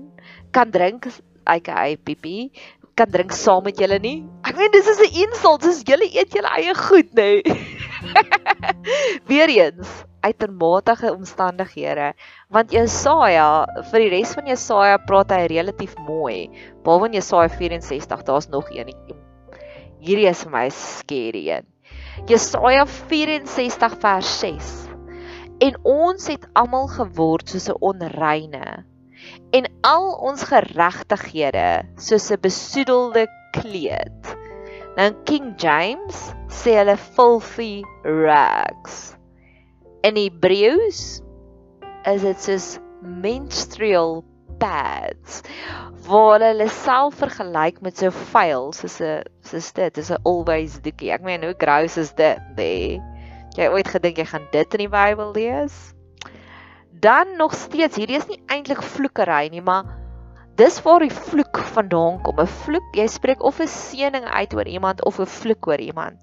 kan 0.51 0.71
drink, 0.71 1.09
aka 1.47 1.95
pipi 2.05 2.51
kan 2.95 3.11
drink 3.11 3.35
saam 3.35 3.65
met 3.67 3.79
julle 3.79 3.99
nie. 3.99 4.23
Ek 4.47 4.57
meen 4.57 4.71
dis 4.71 4.89
is 4.89 5.03
'n 5.03 5.27
insult, 5.27 5.63
dis 5.63 5.83
julle 5.83 6.07
eet 6.07 6.35
julle 6.35 6.51
eie 6.59 6.75
goed, 6.75 7.11
nê. 7.15 7.43
Nee. 7.43 7.43
Weereens 9.29 10.05
uitermate 10.25 11.13
omstandighede. 11.13 12.13
Want 12.49 12.73
Jesaja 12.73 13.67
vir 13.91 14.05
die 14.05 14.11
res 14.17 14.33
van 14.37 14.49
Jesaja 14.49 14.99
praat 15.07 15.35
hy 15.35 15.45
relatief 15.53 15.95
mooi 16.09 16.49
behalwe 16.85 17.11
in 17.11 17.19
Jesaja 17.21 17.51
64 17.53 18.25
daar's 18.29 18.49
nog 18.53 18.71
een. 18.73 18.93
Hierdie 20.05 20.29
is 20.31 20.45
vir 20.45 20.53
my 20.53 20.67
scary 20.73 21.45
een. 21.51 21.69
Jesaja 22.31 22.87
64 22.89 23.99
vers 24.01 24.33
6 24.41 24.73
en 25.65 25.77
ons 25.87 26.27
het 26.29 26.49
almal 26.59 26.89
geword 26.93 27.49
soos 27.49 27.69
'n 27.71 27.79
onreine 27.81 28.85
en 29.57 29.69
al 29.87 30.07
ons 30.29 30.43
geregtighede 30.51 31.69
soos 31.97 32.31
'n 32.31 32.41
besoedelde 32.41 33.27
kleed. 33.53 34.37
Nou 34.97 35.11
King 35.25 35.55
James 35.57 36.33
sê 36.49 36.77
hulle 36.79 36.97
filthy 36.97 37.83
rags 38.05 39.15
in 40.05 40.19
Hebreëus 40.21 41.01
is 42.05 42.25
dit 42.27 42.41
soos 42.45 42.69
menstrual 43.25 44.21
pads 44.61 45.41
waar 46.05 46.43
hulle 46.45 46.67
self 46.69 47.17
vergelyk 47.23 47.81
met 47.85 47.97
so 48.01 48.13
vuil 48.33 48.71
soos 48.77 48.99
'n 49.01 49.25
soos 49.49 49.73
dit 49.73 49.99
is 50.03 50.11
'n 50.13 50.21
always 50.25 50.77
doekie. 50.85 51.11
Ek 51.11 51.23
meen 51.25 51.45
hoe 51.45 51.57
gross 51.57 51.97
is 51.97 52.13
dit? 52.13 52.39
Nee. 52.57 53.01
Jy 53.57 53.69
ooit 53.73 53.89
gedink 53.89 54.19
jy 54.19 54.27
gaan 54.29 54.47
dit 54.53 54.75
in 54.75 54.85
die 54.85 54.93
Bybel 54.93 55.33
lees? 55.33 55.95
Dan 57.01 57.37
nog 57.37 57.55
steeds, 57.55 57.97
hierdie 57.97 58.17
is 58.17 58.29
nie 58.29 58.41
eintlik 58.49 58.83
vloekery 58.83 59.49
nie, 59.49 59.61
maar 59.61 59.85
dis 60.57 60.83
waar 60.83 61.01
die 61.01 61.13
vloek 61.13 61.59
vandaan 61.59 62.21
kom. 62.23 62.41
'n 62.41 62.47
Vloek, 62.47 62.95
jy 62.95 63.07
spreek 63.07 63.43
of 63.43 63.61
'n 63.61 63.69
seëning 63.69 64.25
uit 64.25 64.55
oor 64.55 64.69
iemand 64.69 65.05
of 65.05 65.19
'n 65.21 65.27
vloek 65.27 65.67
oor 65.67 65.81
iemand. 65.81 66.21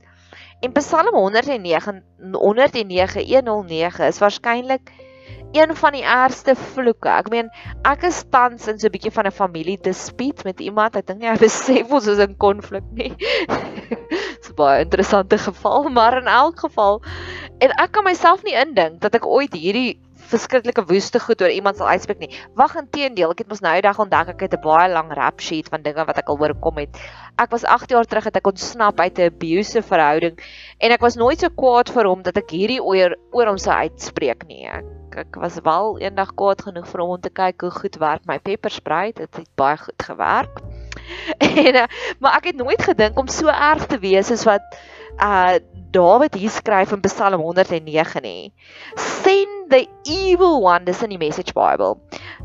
En 0.62 0.72
Psalm 0.72 1.16
109 1.16 2.04
109 2.32 3.22
109 3.26 4.06
is 4.06 4.20
waarskynlik 4.20 4.92
een 5.52 5.76
van 5.76 5.92
die 5.92 6.04
ergste 6.04 6.56
vloeke. 6.56 7.10
Ek 7.10 7.30
meen, 7.34 7.50
ek 7.88 8.06
is 8.08 8.22
tans 8.30 8.68
in 8.70 8.78
so 8.80 8.88
'n 8.88 8.94
bietjie 8.94 9.12
van 9.12 9.28
'n 9.28 9.34
familie 9.36 9.78
dispuut 9.82 10.44
met 10.44 10.60
iemand. 10.60 10.96
Ek 10.96 11.08
dink 11.08 11.24
jy 11.24 11.34
besef 11.38 11.92
ons 11.92 12.08
is 12.08 12.22
in 12.22 12.38
konflik 12.38 12.86
nie. 12.94 13.14
Dis 14.38 14.52
'n 14.52 14.56
baie 14.56 14.86
interessante 14.86 15.38
geval, 15.38 15.90
maar 15.90 16.18
in 16.18 16.28
elk 16.28 16.60
geval 16.60 17.02
en 17.58 17.70
ek 17.78 17.92
kan 17.92 18.04
myself 18.04 18.44
nie 18.44 18.56
indink 18.56 19.02
dat 19.02 19.16
ek 19.16 19.26
ooit 19.26 19.54
hierdie 19.54 20.00
verskriklike 20.32 20.84
woeste 20.90 21.20
goed 21.20 21.42
oor 21.44 21.52
iemand 21.54 21.78
sal 21.78 21.92
uitspreek 21.92 22.22
nie. 22.24 22.32
Wag 22.60 22.76
inteendeel, 22.80 23.34
ek 23.36 23.44
het 23.44 23.52
mos 23.52 23.64
nou 23.64 23.74
die 23.78 23.86
dag 23.86 24.00
ontdek 24.02 24.34
ek 24.36 24.46
het 24.48 24.56
'n 24.58 24.64
baie 24.64 24.90
lang 24.92 25.12
rap 25.18 25.42
sheet 25.42 25.70
van 25.70 25.82
dinge 25.82 26.06
wat 26.06 26.18
ek 26.18 26.30
al 26.30 26.40
oorkom 26.40 26.78
het. 26.78 26.98
Ek 27.38 27.52
was 27.52 27.66
8 27.66 27.90
jaar 27.90 28.06
terug 28.06 28.24
het 28.24 28.38
ek 28.38 28.48
ontsnap 28.48 29.00
uit 29.00 29.20
'n 29.20 29.30
abusive 29.32 29.88
verhouding 29.88 30.40
en 30.80 30.92
ek 30.92 31.02
was 31.02 31.16
nooit 31.16 31.40
so 31.40 31.50
kwaad 31.50 31.90
vir 31.90 32.06
hom 32.06 32.22
dat 32.24 32.38
ek 32.38 32.50
hierdie 32.50 32.84
oor 32.84 33.16
oor 33.32 33.48
hom 33.48 33.58
sou 33.58 33.74
uitspreek 33.74 34.48
nie. 34.48 34.68
Ek, 34.68 34.86
ek 35.18 35.36
was 35.36 35.60
wel 35.64 36.00
eendag 36.00 36.36
kwaad 36.36 36.62
genoeg 36.62 36.88
vir 36.88 37.02
hom 37.02 37.10
om 37.10 37.22
te 37.22 37.30
kyk 37.30 37.62
hoe 37.62 37.72
goed 37.72 37.96
werk 38.00 38.26
my 38.26 38.40
pepper 38.40 38.72
spray. 38.72 39.12
Dit 39.12 39.36
het 39.36 39.50
baie 39.56 39.78
goed 39.78 40.04
gewerk. 40.04 40.62
En 41.40 41.76
uh, 41.76 41.88
maar 42.20 42.38
ek 42.38 42.52
het 42.52 42.56
nooit 42.56 42.82
gedink 42.82 43.20
om 43.20 43.28
so 43.28 43.48
erg 43.48 43.86
te 43.86 44.00
wees 44.00 44.28
soos 44.28 44.44
wat 44.44 44.62
uh 45.22 45.60
Dawid 45.92 46.36
hier 46.36 46.50
skryf 46.50 46.94
in 46.94 47.02
Psalm 47.04 47.42
109 47.42 48.22
nie. 48.24 48.54
Send 48.96 49.70
the 49.70 49.90
evil 50.06 50.62
one 50.62 50.86
dis 50.86 51.04
in 51.04 51.10
die 51.10 51.18
Message 51.18 51.54
Bible 51.54 52.00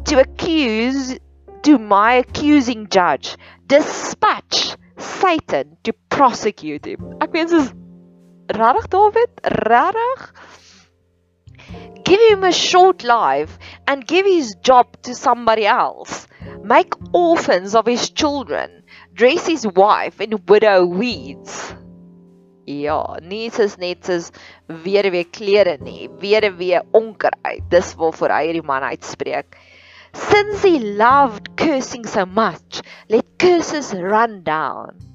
to 0.05 0.19
accuse 0.19 1.17
to 1.63 1.79
my 1.79 2.15
accusing 2.15 2.89
judge. 2.89 3.37
Dispatch 3.67 4.77
Satan 4.99 5.77
to 5.85 5.93
prosecute 6.09 6.87
him. 6.87 7.15
Ek 7.23 7.33
meen 7.33 7.47
soos 7.47 7.71
regtig 8.51 8.91
Dawid, 8.91 9.31
regtig 9.63 10.27
Give 12.03 12.21
him 12.31 12.45
a 12.45 12.53
short 12.53 13.05
life 13.05 13.59
and 13.87 14.07
give 14.07 14.27
his 14.27 14.55
job 14.57 14.87
to 15.03 15.15
somebody 15.15 15.67
else. 15.67 16.27
Make 16.63 16.95
orphans 17.13 17.75
of 17.75 17.87
his 17.87 18.11
children. 18.11 18.83
Dress 19.13 19.47
his 19.47 19.67
wife 19.67 20.21
in 20.21 20.39
widow 20.47 20.85
weeds. 20.85 21.75
Ja, 22.67 22.99
nie 23.23 23.47
soos 23.55 23.77
net 23.79 24.09
soos 24.09 24.33
weer 24.67 25.07
weer 25.15 25.29
klere 25.31 25.77
nie, 25.79 26.09
weer 26.19 26.49
weer 26.59 26.83
onkruid. 26.99 27.63
Dis 27.71 27.93
waarvoor 27.95 28.35
hy 28.35 28.43
hierdie 28.49 28.67
man 28.67 28.83
uitspreek. 28.91 29.55
Since 30.17 30.67
he 30.67 30.81
loved 30.99 31.55
cursing 31.57 32.07
so 32.11 32.27
much, 32.27 32.83
let 33.09 33.39
curses 33.39 33.93
run 33.95 34.43
down. 34.43 35.06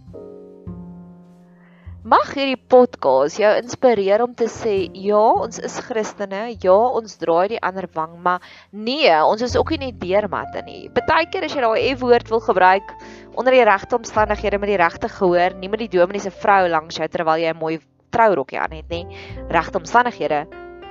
Mag 2.02 2.32
hierdie 2.34 2.58
podcast 2.58 3.38
jou 3.38 3.50
inspireer 3.60 4.24
om 4.24 4.32
te 4.34 4.48
sê 4.50 4.88
ja, 4.98 5.20
ons 5.38 5.60
is 5.62 5.76
Christene, 5.86 6.56
ja, 6.64 6.74
ons 6.74 7.20
draai 7.22 7.52
die 7.52 7.60
ander 7.62 7.86
wang, 7.94 8.16
maar 8.26 8.42
nee, 8.74 9.12
ons 9.22 9.44
is 9.46 9.54
ook 9.54 9.70
nie 9.76 9.84
net 9.84 10.00
deurmatte 10.02 10.64
nie. 10.66 10.90
Partykeer 10.96 11.46
as 11.46 11.54
jy 11.54 11.62
daai 11.62 11.92
F-woord 11.92 12.32
wil 12.34 12.42
gebruik 12.42 12.96
onder 13.38 13.54
die 13.54 13.62
regte 13.70 14.00
omstandighede 14.00 14.58
met 14.58 14.72
die 14.74 14.80
regte 14.82 15.12
gehoor, 15.14 15.54
nie 15.62 15.70
met 15.70 15.84
die 15.84 15.92
dominee 15.94 16.26
se 16.26 16.34
vrou 16.34 16.66
langs 16.74 16.98
jou 16.98 17.06
terwyl 17.06 17.38
jy 17.38 17.54
'n 17.54 17.62
mooi 17.62 17.78
trourokkie 18.10 18.58
aan 18.58 18.74
het 18.74 18.90
nie, 18.90 19.06
regte 19.54 19.78
omstandighede, 19.78 20.48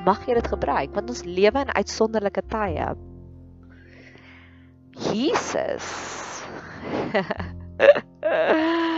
mag 0.07 0.23
jy 0.29 0.39
dit 0.39 0.47
gebruik 0.47 0.95
want 0.95 1.11
ons 1.11 1.27
lewe 1.27 1.59
in 1.67 1.75
uitsonderlike 1.75 2.47
tye. 2.55 2.87
Jesus. 5.11 5.91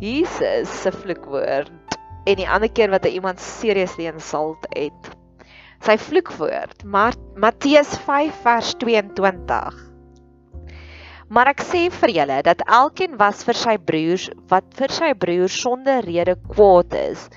Jesus 0.00 0.70
se 0.80 0.92
vloekwoord 0.92 1.96
en 2.24 2.38
die 2.38 2.48
ander 2.48 2.70
keer 2.72 2.88
wat 2.92 3.04
hy 3.04 3.18
iemand 3.18 3.40
seriously 3.44 4.06
insult 4.08 4.64
het. 4.72 5.10
Sy 5.84 5.96
vloekwoord, 6.00 6.86
Matteus 6.88 7.92
5 8.06 8.40
vers 8.44 8.72
22. 8.80 9.76
Maar 11.30 11.52
ek 11.52 11.60
sê 11.62 11.82
vir 11.92 12.14
julle 12.16 12.40
dat 12.48 12.64
elkeen 12.64 13.20
was 13.20 13.44
vir 13.46 13.60
sy 13.60 13.76
broers 13.90 14.26
wat 14.50 14.72
vir 14.80 14.96
sy 14.96 15.12
broer 15.14 15.52
sonder 15.52 16.00
rede 16.08 16.34
kwaad 16.48 16.96
is, 16.96 17.28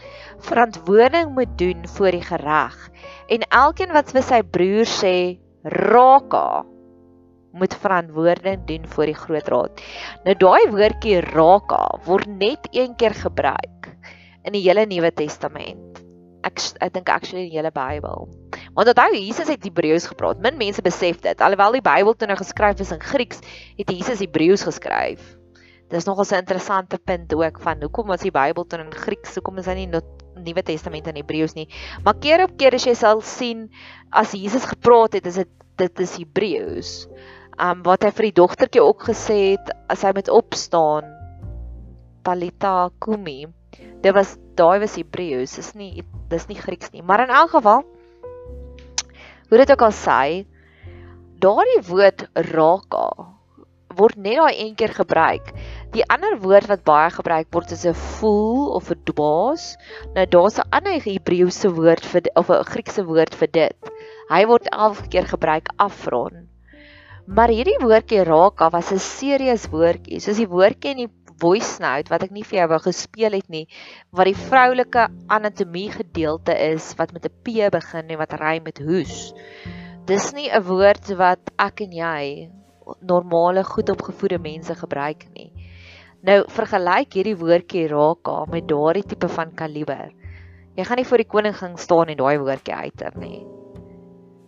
verantwoording 0.48 1.36
moet 1.36 1.52
doen 1.60 1.84
voor 1.98 2.16
die 2.16 2.26
gereg. 2.26 2.78
En 3.28 3.44
elkeen 3.52 3.92
wat 3.94 4.16
vir 4.16 4.24
sy 4.24 4.40
broer 4.56 4.88
sê, 4.88 5.18
"Raka," 5.68 6.64
moet 7.54 7.76
verantwoording 7.78 8.66
doen 8.66 8.88
voor 8.88 9.06
die 9.06 9.18
groot 9.18 9.48
raad. 9.48 9.82
Nou 10.26 10.36
daai 10.42 10.70
woordjie 10.74 11.20
raka 11.22 11.84
word 12.06 12.28
net 12.28 12.68
een 12.72 12.96
keer 12.98 13.14
gebruik 13.14 13.92
in 14.44 14.56
die 14.58 14.64
hele 14.66 14.88
Nuwe 14.90 15.14
Testament. 15.14 16.02
Ek 16.44 16.60
ek 16.84 16.96
dink 16.98 17.12
actually 17.14 17.46
in 17.46 17.52
die 17.52 17.60
hele 17.60 17.72
Bybel. 17.72 18.28
Want 18.74 18.90
onthou 18.90 19.14
Jesus 19.14 19.48
het 19.48 19.64
Hebreëus 19.64 20.10
gepraat. 20.10 20.42
Min 20.42 20.58
mense 20.58 20.82
besef 20.84 21.22
dit. 21.24 21.46
Alhoewel 21.46 21.78
die 21.78 21.86
Bybel 21.86 22.18
toe 22.18 22.28
nou 22.28 22.40
geskryf 22.40 22.82
is 22.84 22.92
in 22.92 23.02
Grieks, 23.02 23.40
het 23.78 23.94
Jesus 23.94 24.20
Hebreëus 24.26 24.66
geskryf. 24.66 25.22
Dis 25.94 26.10
nogal 26.10 26.26
'n 26.26 26.42
interessante 26.42 26.98
punt 26.98 27.34
ook 27.34 27.60
van 27.62 27.82
hoekom 27.82 28.08
was 28.08 28.26
die 28.26 28.32
Bybel 28.32 28.66
toe 28.66 28.80
in 28.80 28.92
Grieks? 28.92 29.36
Hoekom 29.36 29.58
is 29.58 29.66
hy 29.66 29.74
nie 29.74 30.02
Nuwe 30.44 30.64
Testament 30.64 31.08
in 31.08 31.16
Hebreëus 31.16 31.54
nie? 31.54 31.70
Maar 32.04 32.18
keer 32.18 32.44
op 32.44 32.58
keer 32.58 32.74
as 32.74 32.86
jy 32.86 32.96
sal 32.96 33.22
sien 33.22 33.70
as 34.10 34.32
Jesus 34.32 34.66
gepraat 34.66 35.14
het, 35.14 35.26
is 35.26 35.36
dit 35.36 35.50
dit 35.78 36.00
is 36.00 36.18
Hebreëus 36.18 37.08
um 37.62 37.84
wat 37.86 38.04
hy 38.04 38.12
vir 38.12 38.30
die 38.30 38.38
dogtertjie 38.42 38.84
ook 38.84 39.04
gesê 39.10 39.38
het 39.54 39.74
as 39.94 40.04
hy 40.06 40.14
met 40.16 40.30
opstaan 40.30 41.10
Talita 42.24 42.90
Kumi. 43.04 43.46
Dit 44.02 44.14
was 44.16 44.38
daai 44.56 44.80
was 44.80 44.96
Hebreëus, 44.96 45.58
is 45.60 45.74
nie 45.76 46.04
dis 46.30 46.48
nie 46.50 46.58
Grieks 46.58 46.92
nie, 46.94 47.04
maar 47.04 47.26
in 47.26 47.34
elk 47.34 47.54
geval 47.58 47.84
hoe 49.50 49.60
dit 49.60 49.72
ook 49.72 49.86
al 49.86 49.94
sê, 49.94 50.46
daardie 51.44 51.82
woord 51.86 52.26
raka 52.54 53.34
word 53.98 54.18
net 54.18 54.40
daai 54.40 54.56
een 54.58 54.74
keer 54.80 54.94
gebruik. 54.98 55.52
Die 55.94 56.06
ander 56.10 56.40
woord 56.42 56.66
wat 56.72 56.86
baie 56.88 57.12
gebruik 57.14 57.52
word 57.54 57.74
is 57.76 57.86
'n 57.86 57.94
fool 57.94 58.72
of 58.74 58.90
'n 58.90 59.04
dwaas. 59.10 59.78
Nou 60.16 60.26
daar's 60.26 60.58
'n 60.58 60.70
ander 60.72 60.98
Hebreëse 60.98 61.70
woord 61.76 62.06
vir 62.06 62.24
of 62.36 62.50
'n 62.50 62.64
Griekse 62.72 63.06
woord 63.06 63.36
vir 63.36 63.52
dit. 63.52 63.92
Hy 64.30 64.46
word 64.46 64.68
elke 64.72 65.08
keer 65.08 65.28
gebruik 65.28 65.70
afron. 65.78 66.53
Maar 67.24 67.54
hierdie 67.56 67.80
woordjie 67.80 68.24
raka 68.28 68.68
was 68.70 68.92
'n 68.92 69.00
serieus 69.00 69.70
woordjie, 69.72 70.20
soos 70.20 70.38
die 70.38 70.48
woordjie 70.48 70.92
in 70.92 70.98
die 70.98 71.12
voice 71.40 71.80
note 71.80 72.12
wat 72.12 72.24
ek 72.24 72.32
nie 72.36 72.44
vir 72.44 72.60
jou 72.60 72.68
wou 72.68 72.80
gespeel 72.84 73.32
het 73.32 73.48
nie, 73.50 73.68
wat 74.12 74.28
die 74.28 74.36
vroulike 74.36 75.08
anatomie 75.32 75.90
gedeelte 75.92 76.52
is 76.52 76.94
wat 77.00 77.14
met 77.14 77.26
'n 77.26 77.32
P 77.44 77.72
begin 77.72 78.12
en 78.12 78.18
wat 78.18 78.34
ry 78.34 78.60
met 78.60 78.78
hoes. 78.80 79.34
dis 80.06 80.34
nie 80.34 80.50
'n 80.52 80.64
woord 80.68 81.16
wat 81.16 81.40
ek 81.58 81.82
en 81.82 81.92
jy 81.92 82.50
normale 83.02 83.64
goed 83.64 83.90
opgevoede 83.90 84.38
mense 84.38 84.76
gebruik 84.76 85.26
nie. 85.34 85.52
Nou 86.22 86.44
vergelyk 86.50 87.14
hierdie 87.14 87.38
woordjie 87.38 87.88
raka 87.88 88.46
met 88.52 88.68
daardie 88.68 89.04
tipe 89.04 89.30
van 89.30 89.56
kaliber. 89.56 90.12
Jy 90.76 90.84
gaan 90.84 90.98
nie 90.98 91.06
voor 91.06 91.18
die 91.18 91.32
koning 91.32 91.56
gaan 91.56 91.78
staan 91.78 92.08
en 92.08 92.18
daai 92.18 92.38
woordjie 92.38 92.76
uiter 92.76 93.12
nie. 93.18 93.46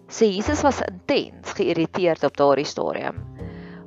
Sê 0.08 0.30
Jesus 0.30 0.62
was 0.62 0.82
intens 0.86 1.56
geïrriteerd 1.58 2.24
op 2.24 2.38
daardie 2.38 2.68
stadium. 2.70 3.24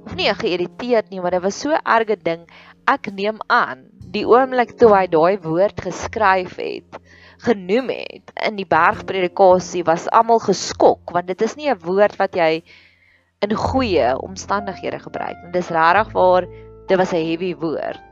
Of 0.04 0.16
nie 0.18 0.32
geïrriteerd 0.34 1.10
nie, 1.10 1.20
maar 1.20 1.36
dit 1.36 1.44
was 1.44 1.60
so 1.60 1.76
erge 1.84 2.16
ding. 2.16 2.46
Ek 2.88 3.10
neem 3.12 3.38
aan 3.46 3.86
die 4.12 4.24
oomblik 4.26 4.72
toe 4.80 4.90
hy 4.94 5.06
daai 5.12 5.38
woord 5.44 5.82
geskryf 5.84 6.56
het, 6.56 6.98
genoem 7.44 7.92
het 7.92 8.32
in 8.48 8.56
die 8.58 8.66
bergpredikasie 8.66 9.84
was 9.86 10.08
almal 10.16 10.40
geskok 10.42 11.12
want 11.14 11.28
dit 11.28 11.42
is 11.44 11.54
nie 11.56 11.68
'n 11.70 11.78
woord 11.84 12.16
wat 12.18 12.34
jy 12.34 12.62
in 13.44 13.54
goeie 13.54 14.16
omstandighede 14.18 14.98
gebruik 14.98 15.36
nie. 15.42 15.52
Dis 15.52 15.70
regtig 15.70 16.12
waar 16.12 16.48
dit 16.88 16.98
was 16.98 17.12
'n 17.12 17.26
heavy 17.28 17.54
woord. 17.54 18.07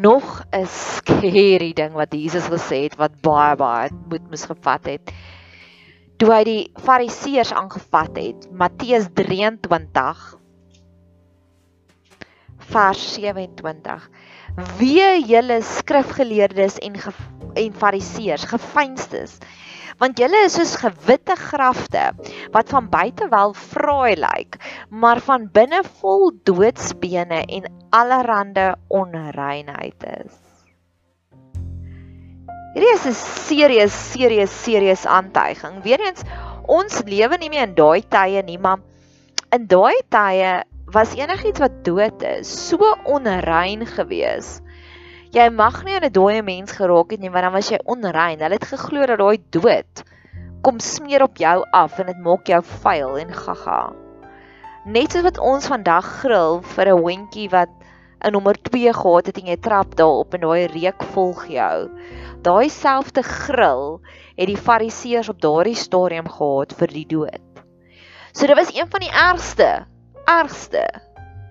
Nog 0.00 0.42
'n 0.50 0.66
scary 0.66 1.72
ding 1.72 1.92
wat 1.92 2.12
Jesus 2.12 2.48
gesê 2.48 2.82
het 2.88 2.96
wat 2.96 3.20
baie 3.20 3.56
baie 3.56 3.90
moed 4.08 4.30
moes 4.30 4.44
gevat 4.44 4.84
het. 4.84 5.12
Toe 6.16 6.32
hy 6.34 6.44
die 6.44 6.70
Fariseërs 6.76 7.52
aangevat 7.52 8.16
het, 8.16 8.48
Matteus 8.52 9.08
23 9.14 10.36
vers 12.70 13.12
27. 13.14 14.10
Wee 14.78 15.20
julle 15.26 15.60
skrifgeleerdes 15.62 16.78
en 16.82 16.96
en 17.58 17.72
Fariseërs, 17.74 18.44
gefeinstes, 18.46 19.38
want 19.98 20.18
julle 20.18 20.44
is 20.46 20.54
soos 20.56 20.76
gewitte 20.80 21.34
grafte 21.36 22.04
wat 22.54 22.70
van 22.72 22.88
buite 22.90 23.26
wel 23.32 23.54
fraai 23.54 24.14
lyk, 24.16 24.56
maar 24.90 25.20
van 25.20 25.48
binne 25.52 25.82
vol 26.00 26.30
doodsbene 26.46 27.42
en 27.46 27.66
allerlei 27.90 28.72
onreinheid 28.88 30.06
is. 30.22 30.38
Hierdie 32.74 32.92
is 32.94 33.06
'n 33.06 33.18
serieus 33.18 33.94
serieus 34.12 34.62
serieus 34.62 35.06
aantuiging. 35.06 35.82
Weerens 35.82 36.22
ons 36.66 37.02
lewe 37.02 37.36
nie 37.38 37.50
meer 37.50 37.66
in 37.66 37.74
daai 37.74 38.02
tye 38.08 38.42
nie, 38.42 38.58
maar 38.58 38.78
in 39.50 39.66
daai 39.66 39.98
tye 40.08 40.62
was 40.92 41.14
enigiets 41.14 41.60
wat 41.60 41.84
dood 41.84 42.22
is 42.22 42.68
so 42.68 42.94
onrein 43.04 43.86
geweest 43.86 44.62
jy 45.30 45.46
mag 45.54 45.76
nie 45.86 45.94
aan 45.94 46.04
'n 46.06 46.12
dooie 46.12 46.42
mens 46.42 46.72
geraak 46.74 47.12
het 47.14 47.20
nie 47.22 47.30
want 47.30 47.44
dan 47.46 47.52
was 47.52 47.70
jy 47.70 47.78
onrein. 47.84 48.40
Hulle 48.42 48.58
het 48.58 48.66
geglo 48.66 49.06
dat 49.06 49.18
daai 49.18 49.38
dood 49.50 50.02
kom 50.62 50.80
smeer 50.80 51.22
op 51.22 51.36
jou 51.38 51.64
af 51.72 51.98
en 51.98 52.06
dit 52.06 52.18
maak 52.18 52.46
jou 52.46 52.62
vuil 52.62 53.18
en 53.18 53.30
gaga. 53.32 53.92
Net 54.84 55.12
soos 55.12 55.22
wat 55.22 55.38
ons 55.38 55.68
vandag 55.70 56.04
grill 56.22 56.60
vir 56.74 56.86
'n 56.88 57.02
hondjie 57.04 57.48
wat 57.50 57.70
'n 58.24 58.32
nommer 58.32 58.56
2 58.70 58.92
gehad 58.92 59.26
het 59.26 59.38
en 59.38 59.46
jy 59.46 59.56
trap 59.56 59.94
daarop 59.94 60.34
en 60.34 60.40
daai 60.40 60.66
reuk 60.66 61.02
volg 61.14 61.46
jou. 61.46 61.88
Daai 62.42 62.68
selfde 62.68 63.22
grill 63.22 64.00
het 64.36 64.48
die 64.48 64.56
fariseërs 64.56 65.28
op 65.28 65.40
daardie 65.40 65.76
stadium 65.76 66.26
gehad 66.28 66.72
vir 66.72 66.88
die 66.88 67.06
dood. 67.06 67.46
So 68.32 68.46
dit 68.46 68.56
was 68.56 68.74
een 68.74 68.90
van 68.90 69.00
die 69.00 69.14
ergste, 69.14 69.86
ergste 70.26 70.84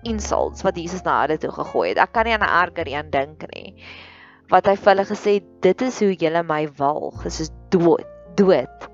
insults 0.02 0.62
wat 0.62 0.76
Jesus 0.76 1.02
na 1.04 1.20
hulle 1.24 1.38
toe 1.38 1.52
gegooi 1.52 1.90
het. 1.90 2.00
Ek 2.00 2.12
kan 2.12 2.24
nie 2.24 2.34
aan 2.34 2.44
'n 2.44 2.56
erger 2.62 2.88
een 2.88 3.10
dink 3.10 3.44
nie. 3.54 3.74
Wat 4.50 4.66
hy 4.66 4.76
vir 4.76 4.94
hulle 4.94 5.06
gesê, 5.06 5.42
dit 5.60 5.82
is 5.82 6.00
hoe 6.00 6.14
julle 6.14 6.42
my 6.42 6.68
walg, 6.76 7.22
dis 7.22 7.40
is 7.40 7.50
dood, 7.70 8.06
dood. 8.34 8.88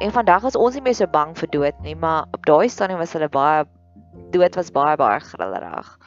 En 0.00 0.12
vandag 0.12 0.44
is 0.44 0.56
ons 0.56 0.74
nie 0.74 0.82
meer 0.82 0.94
so 0.94 1.06
bang 1.06 1.34
vir 1.36 1.48
dood 1.48 1.80
nie, 1.82 1.94
maar 1.94 2.26
op 2.32 2.46
daai 2.46 2.68
stadium 2.68 2.98
was 2.98 3.12
hulle 3.12 3.28
baie 3.28 3.64
dood 4.30 4.54
was 4.54 4.70
baie 4.70 4.96
baie 4.96 5.20
grillerig. 5.20 5.98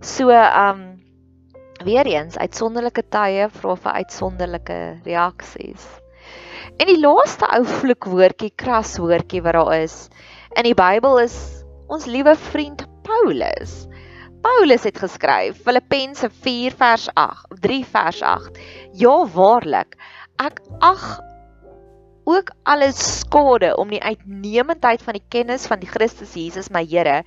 So, 0.00 0.30
um 0.30 1.02
weer 1.84 2.06
eens 2.06 2.38
uitsonderlike 2.38 3.02
tye 3.10 3.48
vra 3.50 3.74
vir 3.76 3.92
uitsonderlike 3.92 5.00
reaksies. 5.04 5.86
En 6.78 6.86
die 6.86 7.00
laaste 7.00 7.46
ou 7.46 7.64
vloekwoordjie, 7.64 8.52
kras 8.56 8.98
woordjie 8.98 9.42
wat 9.42 9.52
daar 9.52 9.74
is 9.82 10.08
in 10.56 10.64
die 10.64 10.74
Bybel 10.74 11.18
is 11.18 11.61
ons 11.92 12.06
liewe 12.08 12.32
vriend 12.48 12.86
Paulus. 13.04 13.84
Paulus 14.42 14.86
het 14.88 14.96
geskryf 14.98 15.58
Filippense 15.66 16.30
4 16.42 16.74
vers 16.78 17.08
8, 17.20 17.58
3 17.60 17.82
vers 17.92 18.22
8. 18.24 18.60
Ja 18.96 19.16
waarlik, 19.34 19.98
ek 20.40 20.62
ag 20.80 21.04
ook 22.24 22.52
alles 22.70 22.96
skade 23.20 23.74
om 23.76 23.92
die 23.92 24.00
uitnemendheid 24.00 25.02
van 25.04 25.18
die 25.18 25.26
kennis 25.34 25.66
van 25.68 25.82
die 25.82 25.90
Christus 25.90 26.32
Jesus 26.38 26.70
my 26.72 26.84
Here 26.86 27.22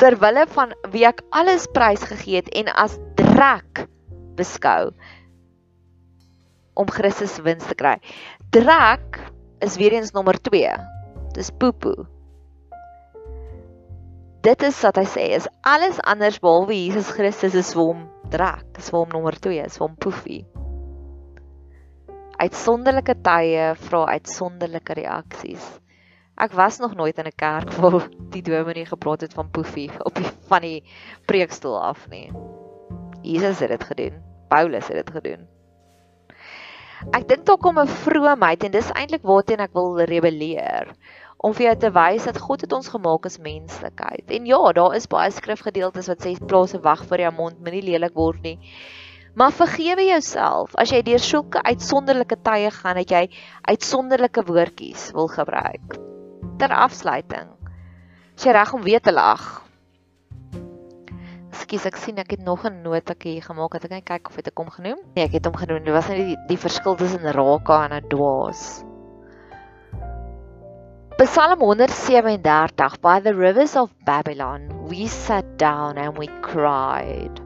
ter 0.00 0.16
wille 0.22 0.46
van 0.54 0.72
wie 0.94 1.04
ek 1.06 1.20
alles 1.36 1.68
prys 1.74 2.06
gegee 2.08 2.40
het 2.40 2.48
en 2.56 2.70
as 2.72 2.96
drek 3.20 3.84
beskou 4.38 4.94
om 6.78 6.88
Christus 6.88 7.36
wins 7.44 7.68
te 7.68 7.76
kry. 7.76 7.98
Drek 8.54 9.20
is 9.60 9.76
weer 9.76 9.98
eens 9.98 10.14
nommer 10.16 10.40
2. 10.40 10.72
Dis 11.36 11.52
poepoe 11.60 12.08
dit 14.42 14.62
is 14.66 14.78
wat 14.82 14.98
hy 14.98 15.04
sê 15.06 15.24
is 15.36 15.46
alles 15.62 16.00
anders 16.02 16.40
behalwe 16.42 16.74
Jesus 16.74 17.12
Christus 17.14 17.54
is 17.58 17.70
vir 17.76 17.92
hom 17.92 18.00
drek, 18.32 18.66
is 18.80 18.88
vir 18.90 18.98
hom 18.98 19.12
nommer 19.14 19.36
2, 19.38 19.60
is 19.62 19.78
vir 19.78 19.86
hom 19.86 19.94
poefie. 20.02 20.40
Uitsonderlike 22.42 23.14
tye 23.22 23.68
vra 23.84 24.02
uitsonderlike 24.16 24.96
reaksies. 24.98 25.68
Ek 26.42 26.56
was 26.58 26.80
nog 26.82 26.96
nooit 26.98 27.18
in 27.22 27.28
'n 27.30 27.38
kerk 27.38 27.70
waar 27.78 28.08
die 28.34 28.42
dominee 28.42 28.86
gepraat 28.86 29.20
het 29.20 29.34
van 29.34 29.50
poefie 29.50 29.90
op 30.02 30.14
die 30.14 30.26
van 30.50 30.62
die 30.62 30.82
preekstoel 31.26 31.78
af 31.78 32.08
nie. 32.08 32.32
Jesus 33.22 33.60
het 33.60 33.70
dit 33.70 33.84
gedoen. 33.84 34.22
Paulus 34.48 34.88
het 34.88 35.06
dit 35.06 35.10
gedoen. 35.10 35.46
Ek 37.12 37.28
dink 37.28 37.46
dalk 37.46 37.64
om 37.66 37.78
'n 37.78 37.86
vroomheid 37.86 38.64
en 38.64 38.70
dis 38.72 38.90
eintlik 38.90 39.22
waarteen 39.22 39.60
ek 39.60 39.72
wil 39.72 40.00
rebelleer 40.00 40.94
om 41.42 41.54
vir 41.54 41.66
jou 41.66 41.76
te 41.84 41.90
wys 41.90 42.26
dat 42.28 42.38
God 42.38 42.62
het 42.62 42.72
ons 42.72 42.88
gemaak 42.92 43.26
as 43.26 43.40
menslikheid. 43.42 44.28
En 44.30 44.46
ja, 44.46 44.60
daar 44.78 44.94
is 44.94 45.10
baie 45.10 45.30
skrifgedeeltes 45.34 46.10
wat 46.12 46.22
sê 46.22 46.36
plaas 46.38 46.74
'n 46.74 46.82
wag 46.82 47.02
vir 47.10 47.26
jou 47.26 47.32
mond, 47.34 47.58
moenie 47.58 47.82
lelik 47.82 48.14
word 48.14 48.42
nie. 48.42 48.58
Maar 49.34 49.52
vergewe 49.52 50.04
jouself 50.04 50.74
as 50.76 50.92
jy 50.92 51.02
deur 51.02 51.18
sulke 51.18 51.62
uitsonderlike 51.64 52.36
tye 52.44 52.70
gaan 52.70 52.96
dat 52.96 53.10
jy 53.10 53.28
uitsonderlike 53.62 54.44
woordjies 54.44 55.10
wil 55.16 55.28
gebruik. 55.28 55.98
Ter 56.58 56.68
afsluiting. 56.68 57.48
As 58.36 58.44
jy 58.44 58.52
reg 58.52 58.72
om 58.72 58.82
weer 58.82 59.00
te 59.00 59.12
lag. 59.12 59.62
Ekskuus, 61.48 61.86
ek 61.86 61.96
sien 61.96 62.18
ek 62.18 62.30
het 62.30 62.44
nog 62.44 62.64
'n 62.64 62.82
notaatjie 62.82 63.40
gemaak. 63.40 63.72
Het 63.72 63.84
ek 63.84 63.90
net 63.90 64.04
kyk 64.04 64.28
of 64.28 64.36
dit 64.36 64.54
kom 64.54 64.70
genoem? 64.70 65.00
Nee, 65.14 65.24
ek 65.24 65.32
het 65.32 65.44
hom 65.44 65.56
genoem. 65.56 65.84
Dit 65.84 65.94
was 65.94 66.08
net 66.08 66.16
die, 66.16 66.36
die 66.48 66.58
verskil 66.58 66.94
tussen 66.94 67.32
raka 67.32 67.84
en 67.88 67.92
'n 67.92 68.08
dwaas. 68.08 68.84
Psalm 71.18 71.60
137 71.60 72.40
By 73.02 73.20
the 73.20 73.34
rivers 73.34 73.76
of 73.76 73.92
Babylon 74.06 74.88
we 74.88 75.06
sat 75.06 75.58
down 75.58 75.98
and 75.98 76.16
we 76.16 76.26
cried. 76.40 77.40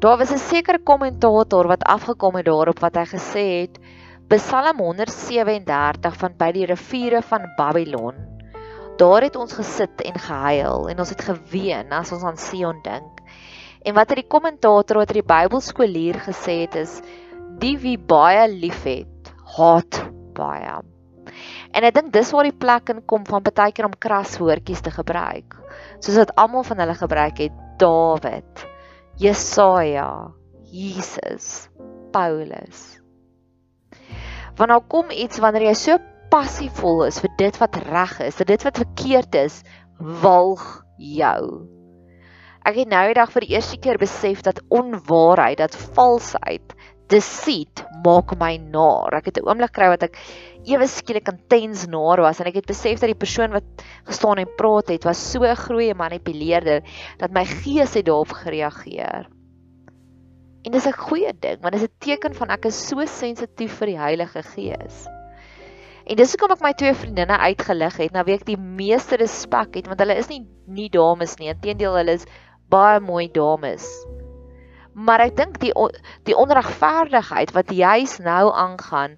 Daar 0.00 0.16
was 0.16 0.32
'n 0.32 0.38
sekere 0.38 0.78
kommentator 0.78 1.66
wat 1.66 1.84
afgekom 1.84 2.34
het 2.34 2.46
daarop 2.46 2.80
wat 2.80 2.96
hy 2.96 3.04
gesê 3.04 3.44
het 3.60 3.78
Psalm 4.28 4.78
137 4.78 6.16
van 6.16 6.32
by 6.36 6.50
die 6.52 6.66
riviere 6.66 7.22
van 7.22 7.52
Babylon. 7.56 8.14
Daar 8.96 9.22
het 9.22 9.36
ons 9.36 9.52
gesit 9.52 10.00
en 10.00 10.18
gehuil 10.18 10.88
en 10.88 10.98
ons 10.98 11.08
het 11.08 11.22
geween 11.22 11.92
as 11.92 12.12
ons 12.12 12.24
aan 12.24 12.38
Sion 12.38 12.80
dink. 12.82 13.20
En 13.82 13.94
wat 13.94 14.08
het 14.08 14.24
die 14.24 14.28
kommentator 14.28 14.96
wat 14.96 15.12
die 15.12 15.22
Bybelskoolier 15.22 16.14
gesê 16.24 16.60
het 16.64 16.74
is 16.74 17.02
die 17.58 17.78
wie 17.78 17.98
baie 17.98 18.48
liefhet, 18.48 19.34
haat 19.56 20.08
baie. 20.32 20.97
En 21.72 21.84
ek 21.84 21.94
dink 21.94 22.12
dis 22.12 22.30
waar 22.32 22.48
die 22.48 22.56
plek 22.56 22.90
in 22.92 23.04
kom 23.06 23.24
van 23.28 23.44
baie 23.44 23.72
keer 23.72 23.88
om 23.88 23.96
kras 23.98 24.38
woordjies 24.40 24.82
te 24.84 24.92
gebruik. 24.94 25.56
Soos 26.00 26.16
wat 26.16 26.34
almal 26.40 26.64
van 26.66 26.80
hulle 26.82 26.96
gebruik 26.98 27.42
het, 27.44 27.54
Dawid, 27.78 28.64
Jesaja, 29.20 30.32
Jesus, 30.72 31.68
Paulus. 32.12 32.98
Wanneer 34.58 34.82
kom 34.90 35.12
iets 35.14 35.38
wanneer 35.38 35.68
jy 35.68 35.74
so 35.78 35.98
passievol 36.32 37.06
is 37.06 37.20
vir 37.22 37.32
dit 37.38 37.58
wat 37.62 37.78
reg 37.88 38.18
is, 38.26 38.36
vir 38.40 38.50
dit 38.50 38.64
wat 38.66 38.80
verkeerd 38.82 39.38
is, 39.38 39.62
walg 40.22 40.64
jou. 40.98 41.68
Ek 42.66 42.82
het 42.82 42.90
nou 42.90 43.04
eendag 43.06 43.30
vir 43.32 43.46
die 43.46 43.54
eerste 43.54 43.78
keer 43.80 44.00
besef 44.00 44.42
dat 44.44 44.60
onwaarheid, 44.74 45.60
dat 45.62 45.76
valsheid, 45.96 46.74
deceit 47.08 47.84
maak 48.04 48.34
my 48.40 48.56
naar. 48.60 49.14
Ek 49.20 49.30
het 49.30 49.38
'n 49.38 49.48
oomblik 49.48 49.72
kry 49.72 49.88
wat 49.88 50.02
ek 50.02 50.18
ewe 50.68 50.86
skielik 50.86 51.28
intens 51.32 51.86
naar 51.88 52.20
was 52.20 52.40
en 52.40 52.50
ek 52.50 52.60
het 52.60 52.68
besef 52.68 53.00
dat 53.00 53.10
die 53.12 53.18
persoon 53.18 53.54
wat 53.56 53.84
gestaan 54.08 54.42
en 54.42 54.54
praat 54.60 54.92
het 54.92 55.04
was 55.08 55.20
so 55.32 55.44
'n 55.44 55.56
groeie 55.56 55.94
manipuleerder 55.94 56.82
dat 57.18 57.30
my 57.32 57.44
gees 57.44 57.94
het 57.94 58.06
daarop 58.06 58.32
gereageer. 58.32 59.28
En 60.64 60.72
dis 60.72 60.86
'n 60.86 60.92
goeie 60.92 61.32
ding, 61.40 61.60
want 61.62 61.72
dit 61.72 61.82
is 61.82 61.88
'n 61.88 61.98
teken 61.98 62.34
van 62.34 62.50
ek 62.50 62.64
is 62.66 62.88
so 62.88 63.06
sensitief 63.06 63.78
vir 63.78 63.86
die 63.86 63.98
Heilige 63.98 64.42
Gees. 64.42 65.06
En 66.06 66.16
dis 66.16 66.30
hoekom 66.32 66.52
ek 66.52 66.60
my 66.60 66.72
twee 66.72 66.94
vriendinne 66.94 67.38
uitgelig 67.38 67.96
het, 67.96 68.12
nou 68.12 68.24
weet 68.24 68.40
ek 68.40 68.46
die 68.46 68.56
meeste 68.56 69.16
respek 69.16 69.74
het 69.74 69.86
want 69.86 70.00
hulle 70.00 70.16
is 70.16 70.28
nie 70.28 70.46
nie 70.66 70.88
dames 70.88 71.36
nie, 71.38 71.48
inteendeel 71.48 71.96
hulle 71.96 72.12
is 72.12 72.26
baie 72.68 73.00
mooi 73.00 73.28
dames. 73.32 73.84
Maar 74.98 75.22
ek 75.28 75.36
dink 75.38 75.58
die 75.62 75.70
die 76.26 76.34
onregverdigheid 76.34 77.52
wat 77.54 77.70
juis 77.70 78.16
nou 78.24 78.48
aangaan, 78.50 79.14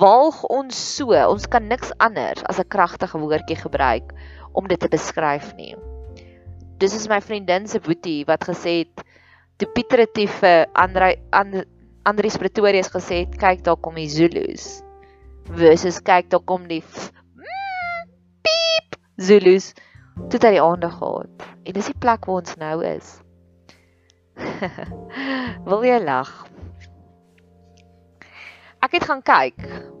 walg 0.00 0.40
ons 0.48 0.78
so. 0.96 1.12
Ons 1.12 1.44
kan 1.52 1.66
niks 1.68 1.92
anders 2.00 2.40
as 2.48 2.60
'n 2.62 2.68
kragtige 2.72 3.20
woordjie 3.20 3.60
gebruik 3.60 4.14
om 4.52 4.68
dit 4.68 4.80
te 4.80 4.88
beskryf 4.88 5.52
nie. 5.56 5.76
Dis 6.80 6.94
is 6.96 7.08
my 7.08 7.20
vriendin 7.20 7.68
se 7.68 7.80
boetie 7.80 8.24
wat 8.24 8.48
gesê 8.48 8.78
het 8.84 9.04
toe 9.60 9.68
Pieter 9.68 9.98
het 9.98 10.16
vir 10.40 10.66
Andre 10.72 11.16
Andries 12.08 12.38
Pretorius 12.40 12.88
gesê 12.88 13.26
het, 13.26 13.36
kyk 13.36 13.64
daar 13.64 13.76
kom 13.76 13.94
die 13.94 14.08
Zulus. 14.08 14.80
Versus 15.52 16.00
kyk 16.00 16.30
daar 16.30 16.40
kom 16.40 16.64
die 16.68 16.80
mm, 16.80 18.08
piep 18.40 18.96
Zulus. 19.16 19.74
Toe 20.16 20.40
het 20.40 20.48
hy 20.48 20.60
aandag 20.60 20.96
gehad. 20.96 21.44
En 21.64 21.72
dis 21.76 21.92
die 21.92 21.98
plek 22.00 22.24
waar 22.24 22.40
ons 22.40 22.56
nou 22.56 22.80
is. 22.84 23.20
Wil 25.68 25.84
jy 25.84 25.98
lag? 26.04 26.30
Ek 28.80 28.96
het 28.96 29.04
gaan 29.08 29.22
kyk 29.24 29.58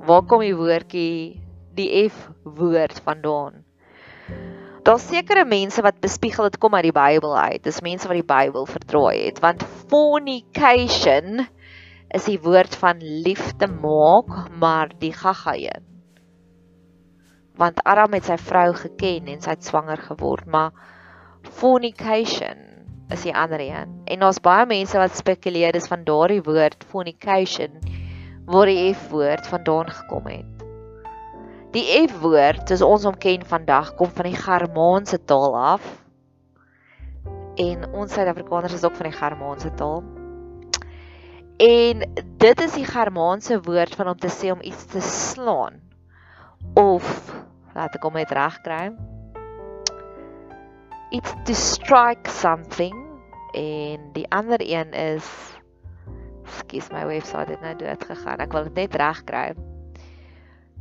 waar 0.08 0.24
kom 0.28 0.44
die 0.44 0.56
woordjie 0.56 1.40
die 1.76 1.88
F 2.08 2.30
woord 2.44 3.00
vandaan. 3.04 3.60
Daar's 4.84 5.04
sekere 5.10 5.44
mense 5.44 5.82
wat 5.84 6.00
bespiegel 6.00 6.48
dit 6.48 6.56
kom 6.60 6.74
uit 6.74 6.88
die 6.88 6.96
Bybel 6.96 7.34
uit. 7.36 7.60
Dis 7.64 7.82
mense 7.84 8.08
wat 8.08 8.16
die 8.16 8.26
Bybel 8.26 8.64
verdraai 8.66 9.26
het 9.26 9.40
want 9.44 9.64
fornication 9.92 11.44
is 12.10 12.26
die 12.26 12.40
woord 12.42 12.74
van 12.80 12.98
liefde 12.98 13.68
maak, 13.70 14.32
maar 14.58 14.90
die 14.98 15.12
gaga 15.14 15.54
een. 15.54 15.84
Want 17.60 17.84
Adam 17.84 18.16
het 18.16 18.26
sy 18.26 18.38
vrou 18.40 18.72
geken 18.74 19.28
en 19.30 19.44
sy 19.44 19.54
het 19.54 19.68
swanger 19.68 20.00
geword, 20.08 20.48
maar 20.50 20.72
fornication 21.60 22.69
is 23.10 23.24
die 23.26 23.34
ander 23.34 23.60
een. 23.60 24.00
En 24.04 24.22
daar's 24.22 24.40
baie 24.42 24.66
mense 24.66 24.98
wat 24.98 25.16
spekuleer 25.16 25.74
dis 25.74 25.88
van 25.90 26.04
daardie 26.04 26.42
woord 26.46 26.84
fornication 26.88 27.80
waar 28.50 28.66
die 28.66 28.94
F 28.94 29.10
woord 29.10 29.46
vandaan 29.46 29.90
gekom 29.90 30.26
het. 30.26 30.64
Die 31.74 31.84
F 32.08 32.16
woord, 32.22 32.64
soos 32.66 32.82
ons 32.82 33.04
hom 33.06 33.18
ken 33.18 33.44
vandag, 33.46 33.92
kom 33.98 34.10
van 34.14 34.26
die 34.26 34.38
Germaanse 34.38 35.20
taal 35.24 35.54
af. 35.54 35.84
En 37.60 37.84
ons 37.92 38.12
Suid-Afrikaners 38.14 38.74
is 38.74 38.84
ook 38.84 38.96
van 38.98 39.10
die 39.10 39.18
Germaanse 39.18 39.70
taal. 39.78 40.02
En 41.60 42.02
dit 42.42 42.60
is 42.64 42.74
die 42.74 42.88
Germaanse 42.88 43.60
woord 43.62 43.94
van 43.94 44.08
om 44.14 44.18
te 44.18 44.32
sê 44.32 44.50
om 44.50 44.62
iets 44.62 44.86
te 44.90 45.02
slaan 45.04 45.78
of 46.74 47.06
laat 47.74 47.94
ek 47.94 48.04
hom 48.04 48.16
net 48.18 48.32
reg 48.34 48.58
kry 48.64 48.84
it's 51.10 51.34
to 51.44 51.54
strike 51.54 52.30
something 52.30 52.94
en 53.54 54.12
die 54.14 54.26
ander 54.30 54.60
een 54.62 54.92
is 54.94 55.26
skus 56.60 56.90
my 56.94 57.04
webwerf 57.06 57.48
het 57.50 57.62
nou 57.62 57.74
dood 57.78 58.04
gegaan. 58.04 58.42
Ek 58.42 58.54
wil 58.54 58.68
dit 58.70 58.78
net 58.78 58.96
regkry. 58.98 59.54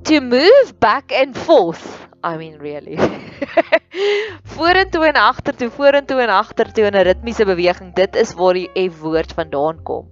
To 0.07 0.21
move 0.21 0.73
back 0.79 1.11
and 1.11 1.37
forth. 1.37 2.07
I 2.23 2.37
mean 2.37 2.57
really. 2.59 2.97
vorentoe 4.55 5.05
en 5.07 5.19
agtertoe, 5.19 5.69
vorentoe 5.71 6.21
en 6.23 6.33
agtertoe 6.33 6.87
in 6.89 6.95
'n 6.95 7.05
ritmiese 7.07 7.45
beweging. 7.45 7.93
Dit 7.95 8.15
is 8.15 8.33
waar 8.33 8.53
die 8.53 8.69
F 8.89 8.99
woord 9.01 9.33
vandaan 9.33 9.83
kom. 9.83 10.07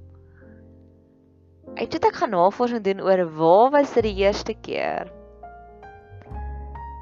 Ek 1.76 1.94
het 1.94 2.06
ek 2.06 2.16
gaan 2.22 2.34
navorsing 2.34 2.84
doen 2.84 3.02
oor 3.02 3.26
waar 3.38 3.70
was 3.72 3.94
dit 3.94 4.04
die 4.04 4.18
eerste 4.26 4.56
keer? 4.62 5.12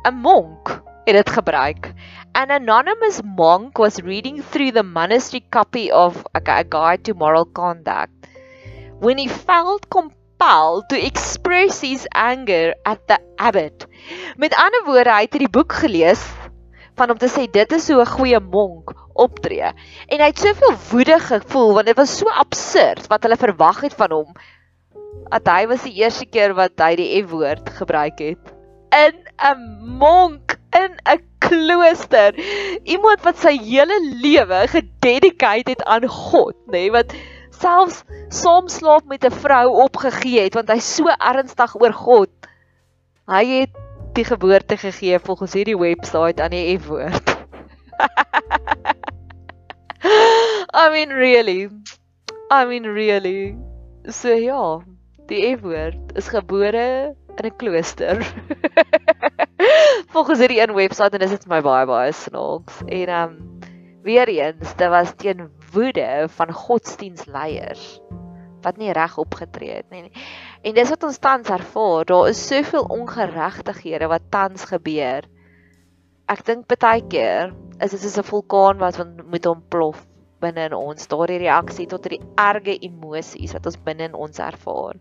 'n 0.05 0.15
Monk 0.21 0.81
het 1.05 1.15
dit 1.15 1.29
gebruik. 1.29 1.93
An 2.33 2.51
anonymous 2.51 3.21
monk 3.23 3.77
was 3.77 4.01
reading 4.01 4.41
through 4.41 4.71
the 4.73 4.83
monastery 4.83 5.45
copy 5.49 5.91
of 5.91 6.25
a, 6.33 6.41
a 6.41 6.63
guide 6.63 7.03
to 7.03 7.13
moral 7.13 7.45
conduct 7.45 8.11
when 8.99 9.17
he 9.17 9.27
felt 9.27 9.89
compelled 9.89 10.89
to 10.89 10.97
express 10.97 11.81
his 11.81 12.07
anger 12.13 12.73
at 12.85 13.07
the 13.07 13.19
abbot. 13.37 13.85
Met 14.37 14.55
ander 14.57 14.81
woorde, 14.85 15.13
hy 15.13 15.27
het 15.27 15.37
hierdie 15.37 15.51
boek 15.51 15.77
gelees 15.83 16.23
van 16.95 17.11
om 17.11 17.19
te 17.19 17.29
sê 17.29 17.45
dit 17.51 17.77
is 17.77 17.85
so 17.85 18.01
'n 18.01 18.09
goeie 18.17 18.39
monk 18.39 18.95
optree. 19.13 19.69
En 20.09 20.19
hy 20.19 20.31
het 20.31 20.39
soveel 20.39 20.75
woede 20.89 21.19
gevoel 21.19 21.73
want 21.73 21.87
dit 21.87 21.97
was 21.97 22.17
so 22.17 22.25
absurd 22.25 23.07
wat 23.07 23.23
hulle 23.23 23.37
verwag 23.37 23.81
het 23.81 23.93
van 23.93 24.11
hom. 24.11 24.33
Dat 25.29 25.47
hy 25.47 25.67
was 25.67 25.83
die 25.83 25.95
eerste 26.01 26.25
keer 26.25 26.55
wat 26.55 26.79
hy 26.79 26.95
die 26.95 27.23
F-woord 27.23 27.69
gebruik 27.69 28.19
het 28.19 28.54
in 28.95 29.15
'n 29.51 29.59
monk 29.99 30.57
in 30.71 30.95
'n 31.05 31.21
klooster. 31.39 32.33
Iemand 32.83 33.21
wat 33.23 33.37
sy 33.37 33.57
hele 33.59 33.99
lewe 34.21 34.67
gededicate 34.71 35.69
het 35.75 35.83
aan 35.83 36.07
God, 36.07 36.55
nê, 36.67 36.71
nee, 36.71 36.91
wat 36.91 37.13
selfs 37.59 38.03
saam 38.29 38.67
slaap 38.67 39.05
met 39.07 39.25
'n 39.25 39.31
vrou 39.31 39.69
opgegee 39.83 40.41
het 40.47 40.53
want 40.53 40.69
hy 40.69 40.79
so 40.79 41.07
ernstig 41.07 41.75
oor 41.81 41.93
God. 41.93 42.29
Hy 43.27 43.45
het 43.45 43.69
die 44.15 44.25
geboorte 44.25 44.77
gegee 44.77 45.19
volgens 45.19 45.53
hierdie 45.53 45.77
webwerf 45.77 46.39
aan 46.39 46.51
die 46.51 46.79
F-woord. 46.79 47.35
I 50.81 50.89
mean 50.91 51.09
really. 51.09 51.69
I 52.51 52.65
mean 52.65 52.83
really. 52.83 53.55
So 54.07 54.29
ja, 54.29 54.79
die 55.27 55.57
F-woord 55.57 56.15
is 56.15 56.27
gebore 56.27 57.15
in 57.39 57.51
'n 57.51 57.55
klooster. 57.55 58.33
Volgens 60.13 60.39
hierdie 60.39 60.61
een 60.61 60.73
webwerf 60.73 61.13
en 61.13 61.19
dis 61.19 61.29
dit 61.29 61.47
my 61.47 61.61
baie 61.61 61.85
baie 61.85 62.11
snaaks. 62.11 62.81
En 62.85 63.07
ehm 63.07 63.29
um, 63.29 63.59
weer 64.05 64.27
eens, 64.27 64.75
dit 64.75 64.89
was 64.89 65.13
teen 65.17 65.49
woede 65.71 66.27
van 66.29 66.51
godsdienstleiers 66.51 67.99
wat 68.65 68.77
nie 68.81 68.91
reg 68.93 69.17
opgetree 69.21 69.75
het 69.75 69.89
nie. 69.93 70.11
En 70.65 70.73
dis 70.73 70.89
wat 70.89 71.03
ons 71.03 71.21
tans 71.21 71.49
ervaar. 71.49 72.05
Daar 72.05 72.29
is 72.29 72.47
soveel 72.47 72.83
ongeregtighede 72.83 74.09
wat 74.09 74.31
tans 74.33 74.65
gebeur. 74.71 75.27
Ek 76.25 76.41
dink 76.45 76.65
baie 76.65 77.03
keer 77.05 77.53
is 77.79 77.91
dit 77.91 78.01
soos 78.01 78.17
'n 78.17 78.29
vulkaan 78.31 78.77
wat 78.81 78.97
moet 79.29 79.45
ontplof 79.45 80.05
binne 80.41 80.65
in 80.69 80.73
ons. 80.73 81.07
Daardie 81.07 81.41
reaksie 81.43 81.87
tot 81.87 82.09
die 82.09 82.21
erge 82.35 82.77
emosies 82.79 83.53
wat 83.53 83.65
ons 83.65 83.77
binne 83.77 84.09
in 84.09 84.17
ons 84.17 84.39
ervaar. 84.39 84.95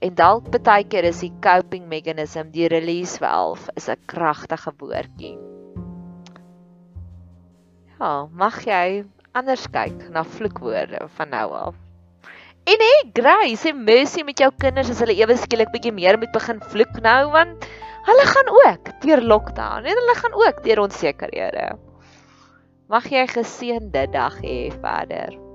En 0.00 0.14
dalk 0.14 0.52
baie 0.62 0.84
keer 0.86 1.08
is 1.08 1.20
die 1.24 1.32
coping 1.42 1.88
mechanism, 1.90 2.52
die 2.54 2.68
release 2.70 3.18
valve, 3.18 3.70
is 3.74 3.88
'n 3.88 3.98
kragtige 4.06 4.72
woordjie. 4.78 5.34
Ja, 7.98 8.28
mag 8.30 8.62
jy 8.64 9.04
anders 9.34 9.66
kyk 9.74 10.10
na 10.14 10.22
vloekwoorde 10.22 11.08
van 11.16 11.28
nou 11.34 11.48
af. 11.52 11.74
En 12.68 12.78
hê 12.84 12.94
grace 13.16 13.68
en 13.68 13.84
mercy 13.84 14.22
met 14.22 14.38
jou 14.38 14.50
kinders 14.62 14.90
as 14.90 15.00
hulle 15.02 15.16
ewe 15.18 15.36
skielik 15.36 15.72
bietjie 15.72 15.92
meer 15.92 16.18
moet 16.18 16.32
begin 16.32 16.60
vloek 16.60 17.00
nou 17.02 17.30
want 17.32 17.66
hulle 18.08 18.26
gaan 18.30 18.48
ook 18.62 18.92
deur 19.02 19.22
lockdown 19.32 19.88
en 19.88 20.00
hulle 20.00 20.16
gaan 20.20 20.34
ook 20.46 20.62
deur 20.62 20.84
onsekerhede. 20.84 21.66
Mag 22.88 23.10
jy 23.10 23.26
'n 23.26 23.34
geseënde 23.34 24.06
dag 24.12 24.38
hê 24.46 24.70
verder. 24.80 25.47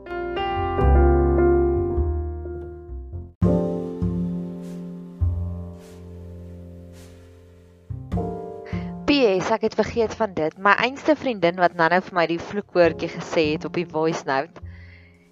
Ek 9.54 9.68
het 9.68 9.76
vergeet 9.78 10.14
van 10.18 10.34
dit. 10.34 10.56
My 10.58 10.74
einste 10.82 11.16
vriendin 11.16 11.60
wat 11.62 11.76
nou-nou 11.78 12.02
vir 12.08 12.16
my 12.18 12.26
die 12.30 12.42
vloekwoordjie 12.42 13.10
gesê 13.14 13.44
het 13.54 13.66
op 13.70 13.78
die 13.78 13.88
voice 13.90 14.26
note, 14.26 14.62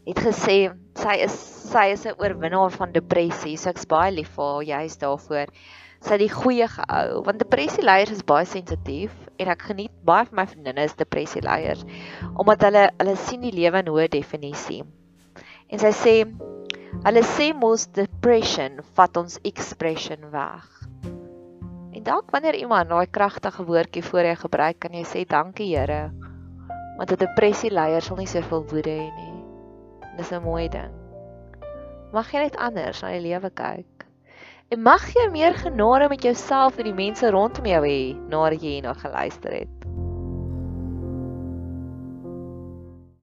het 0.08 0.22
gesê 0.22 0.58
sy 1.00 1.16
is 1.26 1.36
sy 1.72 1.86
is 1.94 2.06
'n 2.06 2.18
oorwinnaar 2.20 2.72
van 2.72 2.92
depressie. 2.92 3.58
So 3.58 3.70
ek's 3.70 3.86
baie 3.86 4.12
lief 4.12 4.30
vir 4.36 4.46
haar 4.54 4.64
juist 4.64 5.00
daarvoor. 5.00 5.48
Sy 6.02 6.12
het 6.12 6.20
die 6.20 6.34
goeie 6.34 6.68
gehou 6.68 7.22
want 7.24 7.40
depressie 7.40 7.84
leiers 7.84 8.12
is 8.12 8.24
baie 8.26 8.46
sensitief 8.46 9.12
en 9.38 9.48
ek 9.48 9.62
geniet 9.70 9.94
baie 10.04 10.26
van 10.26 10.36
my 10.36 10.46
vriendinne 10.48 10.84
is 10.84 10.98
depressie 10.98 11.42
leiers 11.42 11.86
omdat 12.36 12.66
hulle 12.68 12.90
hulle 12.98 13.16
sien 13.16 13.42
die 13.42 13.54
lewe 13.54 13.80
in 13.86 13.94
hoë 13.94 14.10
definisie. 14.10 14.84
En 15.70 15.80
sy 15.80 15.94
sê 16.04 16.16
hulle 17.06 17.24
sê 17.38 17.54
mos 17.54 17.88
depression 17.88 18.82
vat 18.98 19.18
ons 19.18 19.40
expression 19.44 20.32
weg. 20.32 21.21
En 22.02 22.08
dalk 22.08 22.32
wanneer 22.34 22.56
iemand 22.58 22.90
daai 22.90 23.06
kragtige 23.14 23.64
woordjie 23.64 24.02
voor 24.04 24.26
jou 24.26 24.36
gebruik, 24.36 24.78
kan 24.82 24.94
jy 24.98 25.04
sê 25.06 25.20
dankie 25.30 25.68
Here. 25.70 26.10
Want 26.98 27.12
'n 27.14 27.20
depressie 27.22 27.70
leier 27.70 28.02
sal 28.02 28.18
nie 28.18 28.26
soveel 28.26 28.64
woede 28.72 28.90
hê 28.90 29.10
nie. 29.18 29.44
Dis 30.18 30.32
'n 30.32 30.42
mooi 30.42 30.66
ding. 30.68 30.90
Mag 32.12 32.32
jy 32.32 32.40
net 32.42 32.58
anders 32.58 33.02
na 33.02 33.12
die 33.14 33.22
lewe 33.22 33.50
kyk. 33.54 34.06
En 34.72 34.82
mag 34.82 35.14
jy 35.14 35.30
meer 35.30 35.54
genade 35.54 36.10
met 36.10 36.24
jouself 36.24 36.80
en 36.80 36.90
die 36.90 36.94
mense 37.04 37.30
rondom 37.30 37.66
jou 37.66 37.84
hê 37.86 38.18
nadat 38.30 38.62
jy 38.62 38.82
hierna 38.82 38.94
geluister 38.94 39.54
het. 39.54 39.81